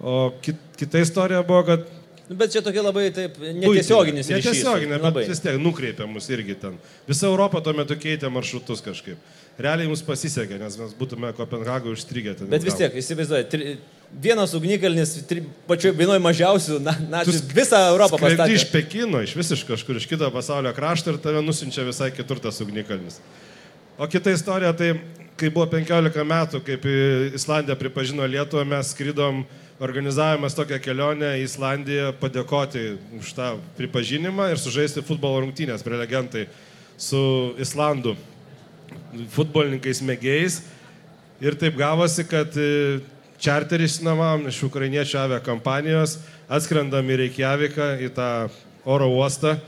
O 0.00 0.30
kit, 0.44 0.60
kita 0.78 1.02
istorija 1.02 1.42
buvo, 1.46 1.64
kad 1.66 1.86
Nu, 2.26 2.34
bet 2.34 2.50
čia 2.50 2.62
tokia 2.64 2.82
labai 2.82 3.06
taip 3.14 3.36
netiesioginis 3.38 4.26
ryšys. 4.26 4.48
Netiesioginė, 4.50 4.96
labai. 4.98 5.22
bet 5.22 5.30
vis 5.30 5.42
tiek 5.44 5.58
nukreipia 5.62 6.08
mus 6.10 6.26
irgi 6.34 6.56
ten. 6.58 6.78
Visa 7.06 7.28
Europa 7.28 7.60
tuo 7.62 7.74
metu 7.76 7.94
keitė 8.02 8.30
maršrutus 8.34 8.82
kažkaip. 8.82 9.20
Realiai 9.62 9.86
mums 9.86 10.02
pasisekė, 10.04 10.58
nes 10.58 10.74
mes 10.80 10.96
būtume 10.98 11.30
Kopenhagoje 11.38 11.94
užstrigę 11.94 12.34
ten. 12.36 12.50
Bet 12.50 12.66
vis 12.66 12.74
tiek, 12.76 12.96
įsivaizduoju, 12.98 13.46
tri, 13.52 13.76
vienas 14.26 14.54
ugnikalnis, 14.58 15.14
tri, 15.30 15.44
pačioj 15.70 15.94
vienoje 15.96 16.22
mažiausių, 16.24 16.80
na, 16.82 16.96
na 17.12 17.22
visą 17.26 17.84
Europą 17.92 18.18
pastatė. 18.18 18.58
iš 18.58 18.66
Pekino, 18.74 19.22
iš 19.22 19.36
visiškai 19.38 19.76
kažkur 19.76 20.02
iš 20.02 20.08
kito 20.10 20.30
pasaulio 20.34 20.74
krašto 20.76 21.14
ir 21.14 21.20
tave 21.22 21.44
nusinčia 21.46 21.86
visai 21.86 22.10
kitur 22.14 22.42
tas 22.42 22.58
ugnikalnis. 22.64 23.20
O 23.96 24.10
kita 24.10 24.34
istorija, 24.34 24.74
tai 24.76 24.96
kai 25.40 25.48
buvo 25.52 25.68
15 25.72 26.26
metų, 26.26 26.60
kaip 26.66 26.84
Islandija 27.38 27.78
pripažino 27.78 28.26
Lietuvą, 28.28 28.66
mes 28.68 28.92
skrydom, 28.92 29.44
organizavimas 29.82 30.56
tokią 30.56 30.78
kelionę 30.80 31.34
į 31.40 31.44
Islandiją 31.44 32.12
padėkoti 32.20 32.84
už 33.18 33.32
tą 33.36 33.50
pripažinimą 33.76 34.48
ir 34.52 34.60
sužaisti 34.60 35.04
futbolo 35.04 35.42
rungtynės 35.44 35.84
prelegentai 35.84 36.46
su 36.96 37.20
Islandų 37.60 38.14
futbolininkais 39.34 40.00
mėgėjais. 40.04 40.62
Ir 41.44 41.56
taip 41.60 41.76
gavosi, 41.76 42.24
kad 42.24 42.54
e, 42.56 43.02
čarterį 43.42 43.84
išsinuomavom 43.84 44.48
iš 44.48 44.62
ukrainiečių 44.70 45.18
avia 45.20 45.40
kompanijos, 45.44 46.16
atskrendam 46.48 47.04
į 47.12 47.20
Reikjaviką, 47.26 47.90
į 48.00 48.08
tą 48.16 48.30
oro 48.88 49.10
uostą, 49.12 49.58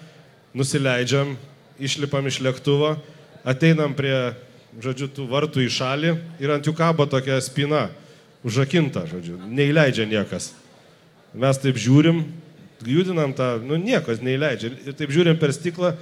nusileidžiam, 0.56 1.34
išlipam 1.76 2.26
iš 2.30 2.40
lėktuvo, 2.46 2.94
ateinam 3.44 3.92
prie, 3.98 4.16
žodžiu, 4.80 5.10
tų 5.12 5.28
vartų 5.28 5.66
į 5.66 5.72
šalį 5.76 6.14
ir 6.40 6.54
ant 6.54 6.64
jų 6.64 6.72
kabo 6.78 7.04
tokia 7.10 7.36
spina, 7.44 7.88
užakinta, 8.46 9.06
žodžiu, 9.10 9.38
neįleidžia 9.48 10.06
niekas. 10.08 10.52
Mes 11.38 11.58
taip 11.60 11.78
žiūrim, 11.80 12.22
judinam 12.86 13.34
tą, 13.36 13.56
nu 13.62 13.78
niekas 13.80 14.22
neįleidžia. 14.24 14.72
Ir 14.86 14.96
taip 14.98 15.12
žiūrim 15.14 15.38
per 15.40 15.52
stiklą, 15.54 15.94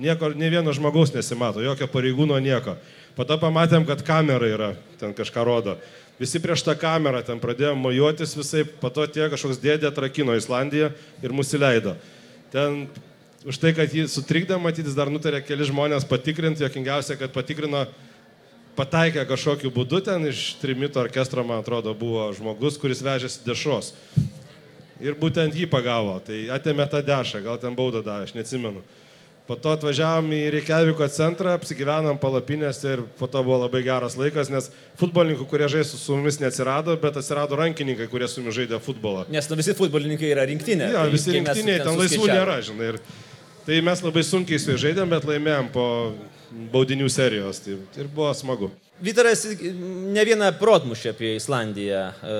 nieko, 0.00 0.32
ne 0.34 0.50
vieno 0.50 0.74
žmogaus 0.74 1.14
nesimato, 1.14 1.62
jokio 1.64 1.88
pareigūno 1.90 2.38
nieko. 2.42 2.76
To 3.14 3.36
pamatėm, 3.38 3.86
kad 3.86 4.02
kamera 4.02 4.48
yra, 4.50 4.72
ten 4.98 5.14
kažką 5.14 5.44
rodo. 5.46 5.78
Visi 6.18 6.38
prieš 6.42 6.62
tą 6.66 6.74
kamerą 6.78 7.24
ten 7.26 7.40
pradėjo 7.42 7.74
mojuotis 7.78 8.36
visai, 8.38 8.62
po 8.66 8.90
to 8.90 9.06
tie 9.10 9.26
kažkoks 9.30 9.58
dėdė 9.62 9.88
atrakino 9.90 10.34
Islandiją 10.38 10.92
ir 11.22 11.34
mus 11.34 11.50
įleido. 11.54 11.96
Ten 12.54 12.84
už 13.46 13.58
tai, 13.58 13.74
kad 13.74 13.90
jį 13.90 14.06
sutrikdė, 14.10 14.58
matytis 14.62 14.94
dar 14.94 15.10
nutarė 15.10 15.42
keli 15.42 15.66
žmonės 15.66 16.06
patikrinti, 16.06 16.62
jokingiausia, 16.62 17.18
kad 17.18 17.34
patikrino 17.34 17.84
pataikė 18.76 19.24
kažkokiu 19.28 19.70
būdu 19.74 20.02
ten 20.04 20.26
iš 20.30 20.54
trimito 20.62 21.00
orkestro, 21.02 21.44
man 21.46 21.62
atrodo, 21.62 21.94
buvo 21.98 22.28
žmogus, 22.36 22.78
kuris 22.80 23.02
vežėsi 23.04 23.44
dešros. 23.46 23.94
Ir 25.02 25.16
būtent 25.18 25.56
jį 25.58 25.66
pagavo, 25.70 26.20
tai 26.24 26.46
atėmė 26.54 26.86
tą 26.90 27.00
dešą, 27.04 27.42
gal 27.44 27.58
ten 27.62 27.74
baudą 27.76 28.02
davė, 28.04 28.28
aš 28.28 28.36
neatsimenu. 28.36 28.84
Po 29.44 29.58
to 29.60 29.74
atvažiavom 29.76 30.30
į 30.32 30.38
Reikjaviko 30.54 31.04
centrą, 31.12 31.58
apsigyvenom 31.58 32.16
palapinėse 32.16 32.94
ir 32.94 33.02
po 33.18 33.26
to 33.28 33.42
buvo 33.44 33.58
labai 33.66 33.82
geras 33.84 34.14
laikas, 34.16 34.48
nes 34.48 34.70
futbolininkų, 34.96 35.44
kurie 35.50 35.68
žaistų 35.68 36.00
su 36.00 36.16
mumis 36.16 36.38
neatsirado, 36.40 36.94
bet 37.02 37.18
atsirado 37.20 37.58
rankininkai, 37.60 38.06
kurie 38.08 38.28
su 38.30 38.40
mumis 38.40 38.56
žaidė 38.56 38.80
futbolą. 38.80 39.26
Nes 39.34 39.50
nu, 39.50 39.58
visi 39.60 39.74
futbolininkai 39.76 40.30
yra 40.32 40.46
rinktinė. 40.48 40.88
Jo, 40.94 41.02
tai 41.04 41.12
visi 41.12 41.36
rinktiniai, 41.36 41.82
ten 41.82 41.92
laisvų 41.92 42.22
suskaičiavom. 42.22 42.40
nėra, 42.40 42.56
žinai. 42.64 42.88
Ir 42.94 43.00
tai 43.66 43.82
mes 43.84 44.04
labai 44.06 44.24
sunkiai 44.24 44.62
su 44.62 44.72
jais 44.72 44.80
žaidėm, 44.86 45.12
bet 45.12 45.28
laimėjom 45.28 45.68
po 45.76 45.86
baudinių 46.72 47.08
serijos. 47.12 47.60
Tai 47.64 47.76
ir 48.02 48.10
buvo 48.12 48.32
smagu. 48.36 48.70
Vytaras 49.02 49.42
ne 50.14 50.22
vieną 50.22 50.52
protmušį 50.60 51.10
apie 51.10 51.32
Islandiją 51.34 52.02
e, 52.14 52.36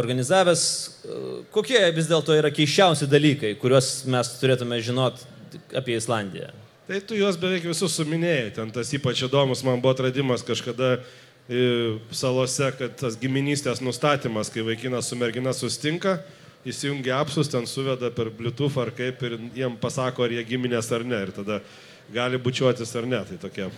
organizavęs. 0.00 0.62
E, 1.04 1.18
Kokie 1.52 1.82
vis 1.92 2.08
dėlto 2.08 2.36
yra 2.38 2.48
keiščiausi 2.54 3.08
dalykai, 3.10 3.52
kuriuos 3.60 4.06
mes 4.08 4.32
turėtume 4.40 4.80
žinot 4.84 5.20
apie 5.76 5.98
Islandiją? 6.00 6.48
Tai 6.88 7.02
tu 7.04 7.18
juos 7.18 7.36
beveik 7.36 7.66
visus 7.68 7.92
suminėjai. 8.00 8.54
Ten 8.56 8.72
tas 8.72 8.88
ypač 8.96 9.20
įdomus 9.26 9.60
man 9.66 9.82
buvo 9.84 9.92
atradimas 9.92 10.40
kažkada 10.46 10.94
e, 10.96 11.98
salose, 12.16 12.70
kad 12.78 12.96
tas 12.96 13.18
giminystės 13.20 13.82
nustatymas, 13.84 14.48
kai 14.54 14.64
vaikinas 14.64 15.12
su 15.12 15.18
mergina 15.20 15.52
sustinka, 15.52 16.16
įsijungia 16.64 17.20
apsus, 17.20 17.52
ten 17.52 17.68
suveda 17.68 18.08
per 18.14 18.32
Bluetooth 18.32 18.80
ar 18.80 18.94
kaip 18.96 19.20
ir 19.20 19.36
jiem 19.52 19.76
pasako, 19.76 20.24
ar 20.24 20.32
jie 20.32 20.46
giminės 20.48 20.88
ar 20.96 21.04
ne. 21.04 21.20
Ir 21.28 21.34
tada 21.36 21.60
gali 22.14 22.38
bučiuotis 22.38 22.94
ar 22.96 23.06
ne. 23.06 23.22
Tai 23.28 23.38
tokie. 23.48 23.70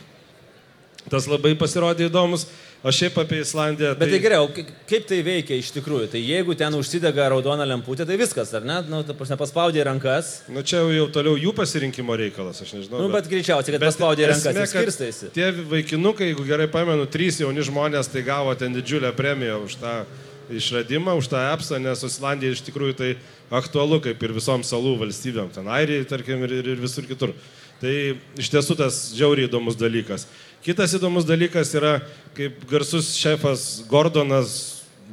Tas 1.10 1.26
labai 1.30 1.54
pasirodė 1.56 2.10
įdomus. 2.10 2.46
O 2.80 2.88
šiaip 2.88 3.18
apie 3.20 3.42
Islandiją. 3.44 3.90
Bet 4.00 4.08
tai 4.08 4.18
gerai, 4.24 4.38
o 4.40 4.46
kaip- 4.48 5.04
tai 5.04 5.18
veikia 5.20 5.52
iš 5.60 5.68
tikrųjų? 5.74 6.06
Tai 6.14 6.20
jeigu 6.20 6.54
ten 6.56 6.72
užsidega 6.72 7.26
raudona 7.28 7.66
lemputė, 7.68 8.06
tai 8.08 8.16
viskas, 8.16 8.54
ar 8.56 8.64
ne? 8.64 8.78
Nu, 8.88 9.02
ta 9.04 9.12
prasme, 9.12 9.36
paspaudė 9.36 9.84
rankas. 9.84 10.40
Nu 10.48 10.62
čia 10.62 10.80
jau 10.88 11.04
toliau 11.12 11.36
jų 11.36 11.52
pasirinkimo 11.52 12.16
reikalas, 12.16 12.62
aš 12.64 12.72
nežinau. 12.78 13.02
Nu, 13.04 13.10
bet 13.12 13.28
greičiausiai, 13.28 13.76
kad 13.76 13.84
paspaudė 13.84 14.30
rankas 14.32 14.46
esmė, 14.48 14.64
skirstaisi. 14.72 15.28
Tie 15.36 15.50
vaikinukai, 15.52 16.30
jeigu 16.32 16.46
gerai 16.48 16.68
pamenu, 16.72 17.04
trys 17.04 17.42
jauni 17.44 17.60
žmonės 17.60 18.08
tai 18.08 18.22
gavo 18.24 18.54
ten 18.56 18.72
didžiulę 18.72 19.12
premiją 19.12 19.60
už 19.68 19.76
tą 19.76 20.06
išradimą, 20.50 21.18
už 21.20 21.28
tą 21.28 21.36
appsą, 21.52 21.76
nes 21.78 22.00
Islandija 22.02 22.56
iš 22.56 22.64
tikrųjų 22.64 22.96
tai 22.96 23.10
aktualu 23.52 24.00
kaip 24.00 24.22
ir 24.24 24.32
visom 24.32 24.64
salų 24.64 24.96
valstybėm, 25.04 25.52
ten 25.52 25.68
Airijai, 25.68 26.08
tarkim, 26.08 26.42
ir, 26.48 26.56
ir, 26.62 26.72
ir 26.72 26.80
visur 26.80 27.04
kitur. 27.04 27.34
Tai 27.80 27.92
iš 28.40 28.50
tiesų 28.52 28.76
tas 28.76 28.98
žiauriai 29.16 29.48
įdomus 29.48 29.78
dalykas. 29.80 30.26
Kitas 30.60 30.92
įdomus 30.98 31.24
dalykas 31.24 31.72
yra, 31.78 31.94
kaip 32.36 32.58
garsus 32.68 33.14
šefas 33.16 33.80
Gordonas 33.88 34.52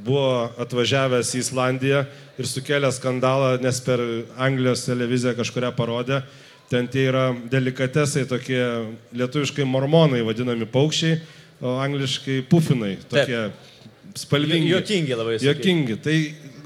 buvo 0.03 0.49
atvažiavęs 0.59 1.31
į 1.37 1.43
Islandiją 1.45 2.01
ir 2.37 2.49
sukėlė 2.49 2.91
skandalą, 2.91 3.55
nes 3.63 3.79
per 3.85 4.03
Anglijos 4.35 4.83
televiziją 4.87 5.37
kažkuria 5.39 5.71
parodė. 5.75 6.21
Ten 6.67 6.89
tie 6.91 7.05
yra 7.07 7.29
delikatesai, 7.47 8.25
tokie 8.27 8.59
lietuviškai 9.15 9.63
mormonai 9.63 10.19
vadinami 10.27 10.67
paukščiai, 10.67 11.21
o 11.63 11.77
angliškai 11.79 12.41
pufinai, 12.51 12.97
tokie 13.07 13.45
spalvingi. 14.19 14.73
Jokingi 14.73 15.15
labai. 15.15 15.37
Jokingi. 15.41 15.97
Tai 16.03 16.17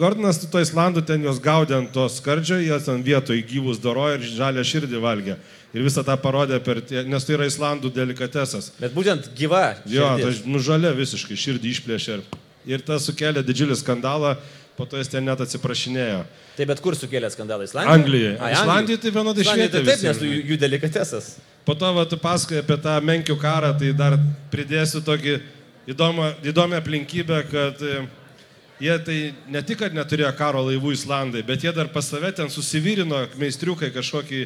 Gordonas 0.02 0.42
to 0.42 0.62
Islandu 0.62 1.06
ten 1.06 1.22
juos 1.22 1.38
gaudė 1.44 1.78
ant 1.78 1.94
to 1.94 2.08
skardžio, 2.10 2.58
jie 2.64 2.78
ten 2.82 3.06
vietoj 3.06 3.44
gyvus 3.46 3.82
dorojo 3.84 4.18
ir 4.18 4.30
žalę 4.34 4.66
širdį 4.66 5.02
valgė. 5.04 5.38
Ir 5.72 5.86
visą 5.86 6.04
tą 6.04 6.18
parodė 6.20 6.60
per, 6.64 6.82
tie, 6.84 7.06
nes 7.08 7.24
tai 7.24 7.38
yra 7.38 7.48
Islandų 7.48 7.94
delikatesas. 7.96 8.74
Bet 8.80 8.92
būtent 8.96 9.30
gyva. 9.38 9.78
Jo, 9.88 10.10
širdis. 10.20 10.42
tai 10.42 10.52
nužalė 10.52 10.92
visiškai, 10.98 11.38
širdį 11.40 11.72
išplėšė. 11.76 12.18
Ir, 12.18 12.42
ir 12.74 12.84
tas 12.84 13.06
sukėlė 13.08 13.44
didžiulį 13.48 13.78
skandalą, 13.80 14.34
po 14.76 14.88
to 14.90 15.00
jis 15.00 15.12
ten 15.14 15.24
net 15.24 15.40
atsiprašinėjo. 15.44 16.26
Tai 16.58 16.68
bet 16.68 16.84
kur 16.84 16.98
sukėlė 17.00 17.30
skandalą 17.32 17.64
Islandijoje? 17.68 18.02
Anglijoje. 18.02 18.36
Ai, 18.44 18.52
Islandijai 18.58 19.00
tai 19.00 19.14
vienodai 19.16 19.46
Islandijoj 19.46 19.70
švietė 19.70 19.80
tai 19.80 19.94
taip, 19.94 20.06
nes 20.10 20.22
jų, 20.26 20.42
jų 20.52 20.58
delikatesas. 20.60 21.30
Po 21.64 21.76
to, 21.78 21.92
va, 21.96 22.04
tu 22.10 22.20
pasakoji 22.20 22.64
apie 22.66 22.78
tą 22.84 22.98
menkių 23.08 23.38
karą, 23.40 23.72
tai 23.80 23.94
dar 23.96 24.18
pridėsiu 24.52 25.00
tokį 25.08 25.38
įdomą, 25.94 26.34
įdomią 26.52 26.82
aplinkybę, 26.82 27.40
kad 27.52 27.80
e, 27.86 28.02
jie 28.84 28.98
tai 29.06 29.18
ne 29.54 29.62
tik, 29.64 29.80
kad 29.86 29.96
neturėjo 29.96 30.34
karo 30.36 30.66
laivų 30.68 30.96
Islandai, 30.98 31.46
bet 31.48 31.64
jie 31.64 31.72
dar 31.76 31.92
pas 31.94 32.12
save 32.12 32.34
ten 32.36 32.52
susivyrino 32.52 33.24
meistriukai 33.40 33.92
kažkokį 33.96 34.44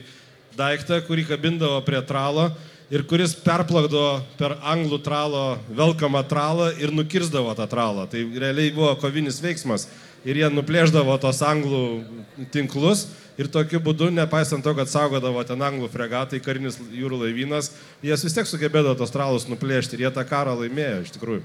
daiktą, 0.58 1.02
kurį 1.06 1.28
kabindavo 1.30 1.82
prie 1.86 2.02
tralo 2.08 2.50
ir 2.94 3.04
kuris 3.10 3.34
perplakdavo 3.42 4.22
per 4.40 4.58
anglų 4.62 5.00
tralo 5.06 5.46
velkamą 5.74 6.22
tralą 6.30 6.72
ir 6.80 6.94
nukirzdavo 6.94 7.56
tą 7.58 7.68
tralą. 7.70 8.06
Tai 8.10 8.22
realiai 8.36 8.74
buvo 8.76 8.94
kovinis 9.02 9.42
veiksmas. 9.44 9.88
ir 10.26 10.40
jie 10.42 10.48
nuplėždavo 10.50 11.16
tos 11.22 11.38
anglų 11.46 12.02
tinklus 12.50 13.06
ir 13.38 13.50
tokiu 13.52 13.78
būdu, 13.84 14.10
nepaisant 14.10 14.64
to, 14.66 14.74
kad 14.74 14.90
saugodavo 14.90 15.44
ten 15.46 15.62
anglų 15.62 15.90
fregatai, 15.94 16.42
karinis 16.42 16.80
jūrų 16.82 17.22
laivynas, 17.26 17.72
jie 18.02 18.16
vis 18.16 18.34
tiek 18.34 18.50
sugebėdavo 18.50 18.98
tos 18.98 19.14
tralus 19.14 19.46
nuplėšti 19.52 19.98
ir 19.98 20.08
jie 20.08 20.12
tą 20.16 20.26
karą 20.26 20.56
laimėjo 20.64 21.04
iš 21.04 21.14
tikrųjų. 21.18 21.44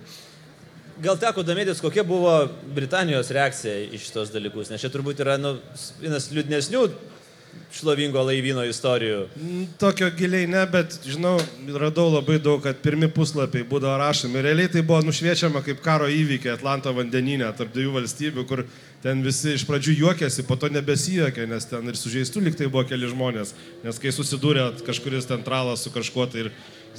Gal 1.00 1.16
teko 1.20 1.44
domėtis, 1.44 1.80
kokia 1.80 2.04
buvo 2.04 2.34
Britanijos 2.76 3.30
reakcija 3.32 3.76
į 3.88 4.00
šitos 4.00 4.32
dalykus, 4.32 4.72
nes 4.72 4.80
čia 4.80 4.90
turbūt 4.92 5.20
yra 5.24 5.38
nu, 5.40 5.54
vienas 6.00 6.28
liūdnesnių 6.32 6.82
šlovingo 7.74 8.22
laivyno 8.26 8.64
istorijų. 8.66 9.20
Tokio 9.78 10.08
giliai 10.16 10.48
ne, 10.50 10.62
bet 10.70 10.96
žinau, 11.06 11.36
radau 11.78 12.08
labai 12.10 12.40
daug, 12.42 12.58
kad 12.64 12.80
pirmi 12.82 13.08
puslapiai 13.12 13.66
būdavo 13.68 13.96
rašomi. 14.00 14.42
Realiai 14.42 14.70
tai 14.72 14.82
buvo 14.86 15.00
nušviečiama 15.06 15.62
kaip 15.66 15.82
karo 15.84 16.08
įvykiai 16.10 16.56
Atlanto 16.56 16.92
vandeninė 16.96 17.52
tarp 17.58 17.72
dviejų 17.74 17.94
valstybių, 18.00 18.46
kur 18.50 18.64
ten 19.04 19.22
visi 19.24 19.54
iš 19.56 19.64
pradžių 19.68 19.96
juokėsi, 20.02 20.44
po 20.48 20.58
to 20.60 20.72
nebesijuokė, 20.74 21.46
nes 21.50 21.68
ten 21.70 21.86
ir 21.88 21.98
sužeistų 21.98 22.44
liktai 22.48 22.68
buvo 22.68 22.84
keli 22.90 23.08
žmonės. 23.10 23.54
Nes 23.86 24.02
kai 24.02 24.12
susidūrė 24.14 24.72
kažkuris 24.86 25.30
ten 25.30 25.46
tralas 25.46 25.86
su 25.86 25.94
kažkuo 25.94 26.26
tai 26.30 26.46
ir 26.46 26.52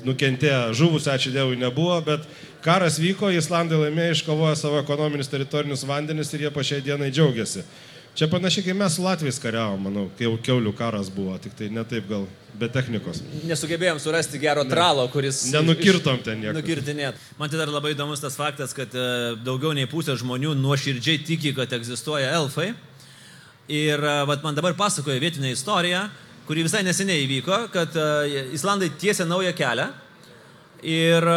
nukentėjo, 0.08 0.72
žuvus, 0.78 1.10
ačiū 1.12 1.34
Dievui, 1.36 1.60
nebuvo, 1.60 1.98
bet 2.06 2.24
karas 2.64 2.98
vyko, 3.02 3.30
Islandai 3.36 3.80
laimėjo, 3.84 4.16
iškovojo 4.16 4.56
savo 4.58 4.80
ekonominius 4.82 5.30
teritorinius 5.30 5.84
vandenis 5.86 6.32
ir 6.34 6.48
jie 6.48 6.54
po 6.54 6.64
šiai 6.64 6.84
dienai 6.86 7.12
džiaugiasi. 7.12 7.66
Čia 8.16 8.28
panašiai, 8.28 8.66
kai 8.66 8.74
mes 8.76 8.96
su 8.96 9.04
Latvijais 9.04 9.40
kariavom, 9.40 9.86
manau, 9.88 10.10
kai 10.18 10.26
jau 10.26 10.34
keulių 10.44 10.74
karas 10.76 11.08
buvo, 11.14 11.38
tik 11.40 11.54
tai 11.56 11.70
ne 11.72 11.84
taip 11.88 12.10
gal, 12.10 12.26
be 12.60 12.68
technikos. 12.68 13.22
Nesugebėjom 13.48 14.02
surasti 14.04 14.42
gero 14.42 14.66
tralo, 14.68 15.06
kuris... 15.14 15.46
Nenukirtom 15.54 16.20
ten 16.26 16.42
nieko. 16.44 16.58
Nukirtinėt. 16.58 17.22
Man 17.40 17.52
tai 17.52 17.62
dar 17.62 17.72
labai 17.72 17.94
įdomus 17.96 18.20
tas 18.20 18.36
faktas, 18.36 18.76
kad 18.76 18.92
e, 18.92 19.06
daugiau 19.46 19.72
nei 19.78 19.88
pusė 19.88 20.18
žmonių 20.20 20.58
nuoširdžiai 20.60 21.24
tiki, 21.24 21.56
kad 21.56 21.72
egzistuoja 21.80 22.34
elfai. 22.36 22.74
Ir 23.72 24.04
e, 24.04 24.18
vat, 24.28 24.44
man 24.44 24.60
dabar 24.60 24.76
pasakoja 24.76 25.24
vietinę 25.24 25.56
istoriją, 25.56 26.04
kuri 26.52 26.68
visai 26.68 26.84
neseniai 26.84 27.24
įvyko, 27.24 27.64
kad 27.72 27.96
e, 27.96 28.46
Islandai 28.60 28.92
tiesia 29.00 29.24
naują 29.30 29.56
kelią 29.56 29.88
ir 30.82 31.28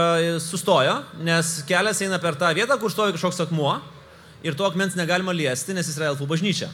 sustojo, 0.40 1.02
nes 1.22 1.58
kelias 1.68 1.98
eina 2.02 2.16
per 2.18 2.34
tą 2.40 2.48
vietą, 2.56 2.78
kur 2.80 2.90
stovi 2.90 3.12
kažkoks 3.14 3.44
akmuo 3.44 3.76
ir 4.44 4.56
to 4.58 4.66
akmens 4.68 4.96
negalima 4.98 5.32
liesti, 5.34 5.74
nes 5.76 5.88
jis 5.88 6.00
yra 6.00 6.12
elfų 6.12 6.28
bažnyčia. 6.30 6.70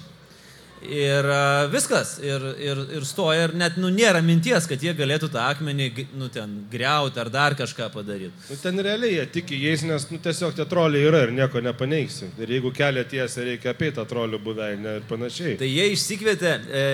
Ir 0.80 1.26
viskas, 1.68 2.14
ir, 2.24 2.44
ir, 2.56 2.78
ir 2.96 3.04
stoja, 3.04 3.42
ir 3.44 3.52
net 3.60 3.74
nu, 3.76 3.90
nėra 3.92 4.22
minties, 4.24 4.64
kad 4.64 4.80
jie 4.80 4.94
galėtų 4.96 5.28
tą 5.28 5.42
akmenį 5.50 5.90
nu, 6.16 6.30
ten 6.32 6.54
greuti 6.72 7.20
ar 7.20 7.28
dar 7.28 7.56
kažką 7.58 7.90
padaryti. 7.92 8.32
Nu, 8.48 8.56
ten 8.62 8.80
realiai 8.80 9.18
jie 9.18 9.26
tiki 9.34 9.58
jais, 9.60 9.84
nes 9.84 10.06
nu, 10.08 10.16
tiesiog 10.24 10.54
tie 10.56 10.64
troliai 10.64 11.04
yra 11.04 11.20
ir 11.26 11.34
nieko 11.36 11.60
nepaneigsi. 11.60 12.30
Ir 12.40 12.54
jeigu 12.56 12.72
kelią 12.72 13.04
tiesia, 13.10 13.44
reikia 13.50 13.74
apie 13.74 13.90
tą 13.92 14.06
trolių 14.08 14.40
buveinę 14.40 14.94
ir 15.02 15.04
panašiai. 15.10 15.58
Tai 15.60 15.68
jie 15.68 15.84
išsikvietė 15.92 16.54
e, 16.56 16.86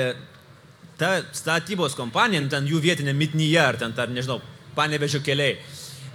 tą 0.99 1.13
statybos 1.39 1.95
kompaniją, 1.95 2.43
nu, 2.43 2.51
ten 2.51 2.67
jų 2.67 2.83
vietinė 2.83 3.15
mitnyje, 3.15 3.61
ar 3.63 3.79
ten, 3.79 3.95
ar 3.95 4.11
nežinau, 4.11 4.41
panevežio 4.75 5.23
keliai, 5.23 5.61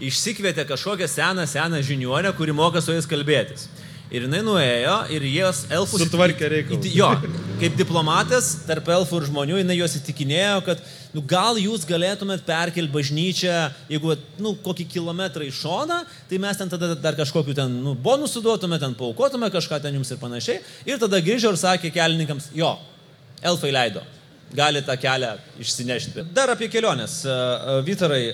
išsikvietė 0.03 0.67
kažkokią 0.67 1.07
seną, 1.07 1.47
seną 1.47 1.79
žiniuonę, 1.87 2.35
kuri 2.35 2.51
moka 2.51 2.83
su 2.83 2.91
jais 2.91 3.07
kalbėtis. 3.07 3.69
Ir 4.11 4.25
jinai 4.25 4.41
nuėjo 4.43 4.95
ir 5.15 5.23
jos 5.31 5.61
elfus... 5.71 6.01
Sutvarkė 6.03 6.49
reikalus. 6.51 6.81
įti- 6.83 6.97
Jo, 6.99 7.13
kaip 7.61 7.77
diplomatas 7.79 8.49
tarp 8.67 8.89
elfų 8.91 9.21
ir 9.21 9.27
žmonių, 9.29 9.59
jinai 9.61 9.77
juos 9.77 9.93
įtikinėjo, 10.01 10.57
kad 10.65 10.81
nu, 11.15 11.21
gal 11.23 11.55
jūs 11.61 11.85
galėtumėt 11.87 12.43
perkelti 12.47 12.91
bažnyčią, 12.91 13.55
jeigu 13.91 14.17
nu, 14.43 14.51
kokį 14.65 14.85
kilometrą 14.97 15.47
į 15.47 15.53
šoną, 15.55 16.01
tai 16.27 16.39
mes 16.43 16.59
ten 16.59 16.71
tada 16.73 16.89
dar 16.99 17.15
kažkokiu 17.15 17.55
ten 17.55 17.71
nu, 17.85 17.93
bonusų 17.95 18.43
duotume, 18.43 18.79
ten 18.83 18.97
paukotume 18.99 19.47
kažką 19.53 19.79
ten 19.85 19.95
jums 19.95 20.11
ir 20.11 20.19
panašiai. 20.19 20.59
Ir 20.91 20.99
tada 20.99 21.21
grįžo 21.23 21.53
ir 21.55 21.59
sakė 21.63 21.91
kelininkams, 21.95 22.49
jo, 22.57 22.73
elfai 23.47 23.71
leido, 23.71 24.03
gali 24.51 24.81
tą 24.83 24.97
kelią 24.99 25.37
išsinešti. 25.63 26.25
Dar 26.35 26.51
apie 26.51 26.67
keliones. 26.67 27.21
E, 27.23 27.31
e, 27.31 27.77
Vytarai, 27.87 28.25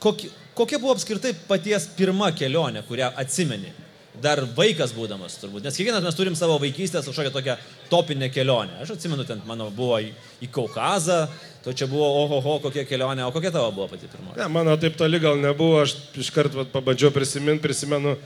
kokie, 0.00 0.30
kokia 0.56 0.80
buvo 0.80 0.96
apskritai 0.96 1.34
paties 1.48 1.84
pirma 1.98 2.30
kelionė, 2.32 2.80
kurią 2.88 3.12
atsimeni? 3.20 3.74
Dar 4.22 4.42
vaikas 4.56 4.90
būdamas 4.96 5.36
turbūt, 5.38 5.62
nes 5.62 5.76
kiekvienas 5.78 6.02
mes 6.02 6.16
turim 6.18 6.34
savo 6.38 6.56
vaikystės 6.62 7.06
kažkokią 7.06 7.30
tokią 7.34 7.54
topinę 7.90 8.30
kelionę. 8.34 8.80
Aš 8.82 8.96
atsimenu, 8.96 9.26
ten 9.28 9.42
mano 9.46 9.68
buvo 9.74 10.00
į, 10.02 10.10
į 10.42 10.48
Kaukazą, 10.54 11.20
to 11.64 11.74
čia 11.76 11.86
buvo 11.90 12.08
ohoho 12.24 12.56
kokia 12.64 12.82
kelionė, 12.88 13.26
o 13.28 13.32
kokia 13.34 13.52
tavo 13.54 13.70
buvo 13.76 13.86
pati 13.92 14.10
pirmoji? 14.10 14.38
Ne, 14.40 14.48
mano 14.50 14.74
taip 14.80 14.98
toli 14.98 15.20
gal 15.22 15.38
nebuvo, 15.38 15.84
aš 15.84 15.94
iškart 16.18 16.56
vat, 16.58 16.72
pabandžiau 16.74 17.12
prisiminti, 17.14 17.62
prisimenu, 17.62 18.16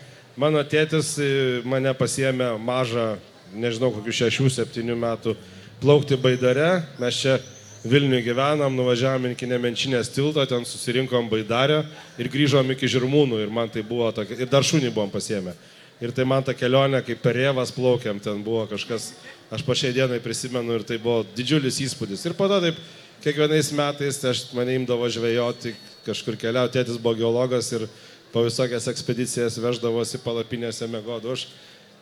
mano 0.41 0.65
tėtis 0.65 1.17
e, 1.21 1.33
mane 1.69 1.93
pasiemė 1.99 2.55
mažą, 2.63 3.09
nežinau, 3.53 3.93
kokių 3.99 4.17
šešių, 4.23 4.49
septynių 4.57 4.97
metų 5.03 5.37
plaukti 5.83 6.17
baidare, 6.17 6.87
mes 7.03 7.21
čia 7.25 7.41
Vilniuje 7.83 8.23
gyvenam, 8.23 8.77
nuvažiavam 8.79 9.33
iki 9.33 9.49
Nemenčinės 9.51 10.13
tilto, 10.15 10.45
ten 10.47 10.63
susirinkom 10.63 11.27
baidarę 11.27 11.81
ir 12.15 12.29
grįžom 12.31 12.69
iki 12.77 12.87
Žirmūnų 12.87 13.41
ir 13.43 13.51
man 13.51 13.73
tai 13.75 13.83
buvo 13.83 14.07
tokia, 14.15 14.37
ir 14.39 14.51
dar 14.51 14.63
šunį 14.63 14.93
buvom 14.95 15.11
pasiemę. 15.11 15.57
Ir 16.03 16.11
tai 16.15 16.25
man 16.27 16.43
ta 16.43 16.55
kelionė, 16.57 17.03
kaip 17.07 17.21
per 17.23 17.37
Jėvas 17.39 17.71
plaukiam, 17.75 18.19
ten 18.23 18.41
buvo 18.43 18.65
kažkas, 18.71 19.13
aš 19.55 19.63
po 19.67 19.77
šiai 19.79 19.95
dienai 19.95 20.19
prisimenu 20.23 20.79
ir 20.79 20.87
tai 20.87 20.99
buvo 21.03 21.23
didžiulis 21.37 21.79
įspūdis. 21.85 22.25
Ir 22.27 22.35
po 22.39 22.49
to 22.51 22.59
taip 22.65 22.81
kiekvienais 23.23 23.71
metais 23.77 24.19
tai 24.19 24.33
aš 24.33 24.49
mane 24.57 24.75
imdavo 24.81 25.07
žvejoti, 25.13 25.77
kažkur 26.07 26.39
keliauti, 26.41 26.79
tėtis 26.79 26.99
buvo 26.99 27.15
geologas 27.21 27.71
ir 27.77 27.87
po 28.33 28.43
visokias 28.47 28.89
ekspedicijas 28.91 29.61
veždavosi 29.63 30.23
palapinėse 30.25 30.89
mėgodu. 30.91 31.37
Aš 31.37 31.47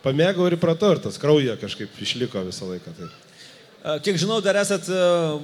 pamėgau 0.05 0.47
ir 0.49 0.57
pratau 0.61 0.95
ir 0.95 1.03
tas 1.03 1.19
krauja 1.21 1.57
kažkaip 1.61 1.99
išliko 2.01 2.41
visą 2.47 2.71
laiką. 2.71 2.95
Tai. 2.97 3.11
Kiek 4.05 4.17
žinau, 4.21 4.37
dar 4.45 4.57
esat 4.61 4.87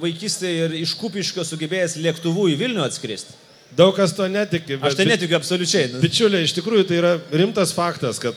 vaikystėje 0.02 0.66
ir 0.66 0.74
iš 0.82 0.94
Kupiškio 0.98 1.42
sugebėjęs 1.46 1.98
lėktuvu 1.98 2.48
į 2.52 2.58
Vilnių 2.60 2.84
atskristi. 2.86 3.34
Daug 3.76 3.92
kas 3.96 4.14
to 4.16 4.26
netiki, 4.28 4.78
bet 4.78 4.92
Aš 4.92 4.96
tai 4.98 5.04
netikiu 5.06 5.36
absoliučiai. 5.36 5.90
nu. 5.92 6.00
bičiuliai, 6.02 6.46
iš 6.48 6.54
tikrųjų 6.56 6.86
tai 6.88 6.96
yra 6.98 7.12
rimtas 7.30 7.74
faktas, 7.76 8.18
kad 8.22 8.34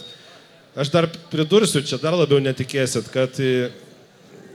aš 0.75 0.91
dar 0.91 1.07
pridursiu, 1.31 1.81
čia 1.83 1.97
dar 2.01 2.13
labiau 2.19 2.41
netikėsit, 2.43 3.07
kad 3.13 3.39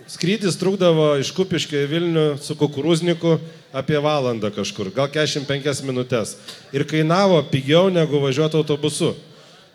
skrydis 0.06 0.58
trukdavo 0.60 1.16
iš 1.20 1.32
Kupiškio 1.34 1.80
į 1.84 1.88
Vilnių 1.90 2.26
su 2.42 2.54
kukurūzniku 2.58 3.38
apie 3.76 3.98
valandą 4.02 4.52
kažkur, 4.54 4.92
gal 4.94 5.08
45 5.10 5.82
minutės. 5.88 6.36
Ir 6.76 6.86
kainavo 6.88 7.40
pigiau 7.50 7.88
negu 7.90 8.20
važiuoti 8.22 8.60
autobusu. 8.60 9.14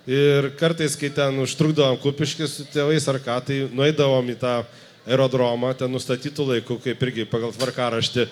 Ir 0.10 0.52
kartais, 0.58 0.96
kai 0.98 1.12
ten 1.14 1.36
užtrukdavom 1.44 2.00
Kupiškis 2.02 2.56
su 2.62 2.64
tėvais 2.74 3.06
ar 3.12 3.20
ką, 3.22 3.36
tai 3.46 3.60
nueidavom 3.70 4.32
į 4.34 4.38
tą 4.42 4.54
aerodromą, 5.06 5.76
ten 5.78 5.92
nustatytų 5.94 6.48
laikų, 6.56 6.80
kaip 6.86 7.04
irgi 7.06 7.28
pagal 7.30 7.54
tvarkaraštį 7.54 8.26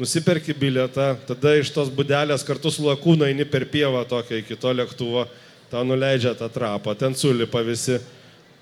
nusiperki 0.00 0.54
bilietą, 0.56 1.12
tada 1.28 1.54
iš 1.60 1.70
tos 1.74 1.90
būdelės 1.92 2.44
kartu 2.48 2.72
su 2.72 2.86
lakūna 2.86 3.28
eini 3.30 3.44
per 3.48 3.66
pievą 3.68 4.02
tokią 4.08 4.40
iki 4.40 4.56
to 4.60 4.72
lėktuvo, 4.72 5.26
tau 5.70 5.84
nuleidžia 5.86 6.32
tą 6.38 6.48
trapą, 6.52 6.96
ten 6.98 7.14
sulipa 7.14 7.62
visi, 7.66 8.00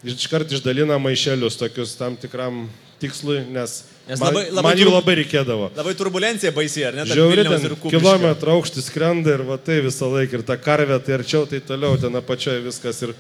iškart 0.05 0.53
išdalina 0.59 0.98
maišelius 1.03 1.57
tokius 1.61 1.94
tam 1.98 2.18
tikram 2.18 2.66
tikslui, 2.98 3.44
nes, 3.55 3.85
Nes 4.09 4.20
man, 4.20 4.33
labai- 4.33 4.51
labai 4.51 4.64
man 4.64 4.81
jų 4.81 4.90
labai 4.90 5.14
reikėdavo. 5.20 5.70
Labai 5.77 5.94
turbulencija 5.94 6.53
baisi, 6.57 6.83
ar 6.85 6.96
ne? 6.96 7.05
Žiauri 7.07 7.44
ten 7.46 7.77
kilometrą 7.85 8.57
aukštis 8.57 8.88
skrenda 8.90 9.37
ir 9.37 9.44
va 9.46 9.59
tai 9.61 9.79
visą 9.85 10.09
laiką 10.11 10.40
ir 10.40 10.46
ta 10.48 10.57
karvė 10.57 10.98
tai 11.05 11.18
arčiau, 11.18 11.44
tai 11.46 11.61
toliau 11.61 11.98
ten 12.01 12.16
apačioje 12.18 12.64
viskas. 12.64 13.03
Ir... 13.07 13.14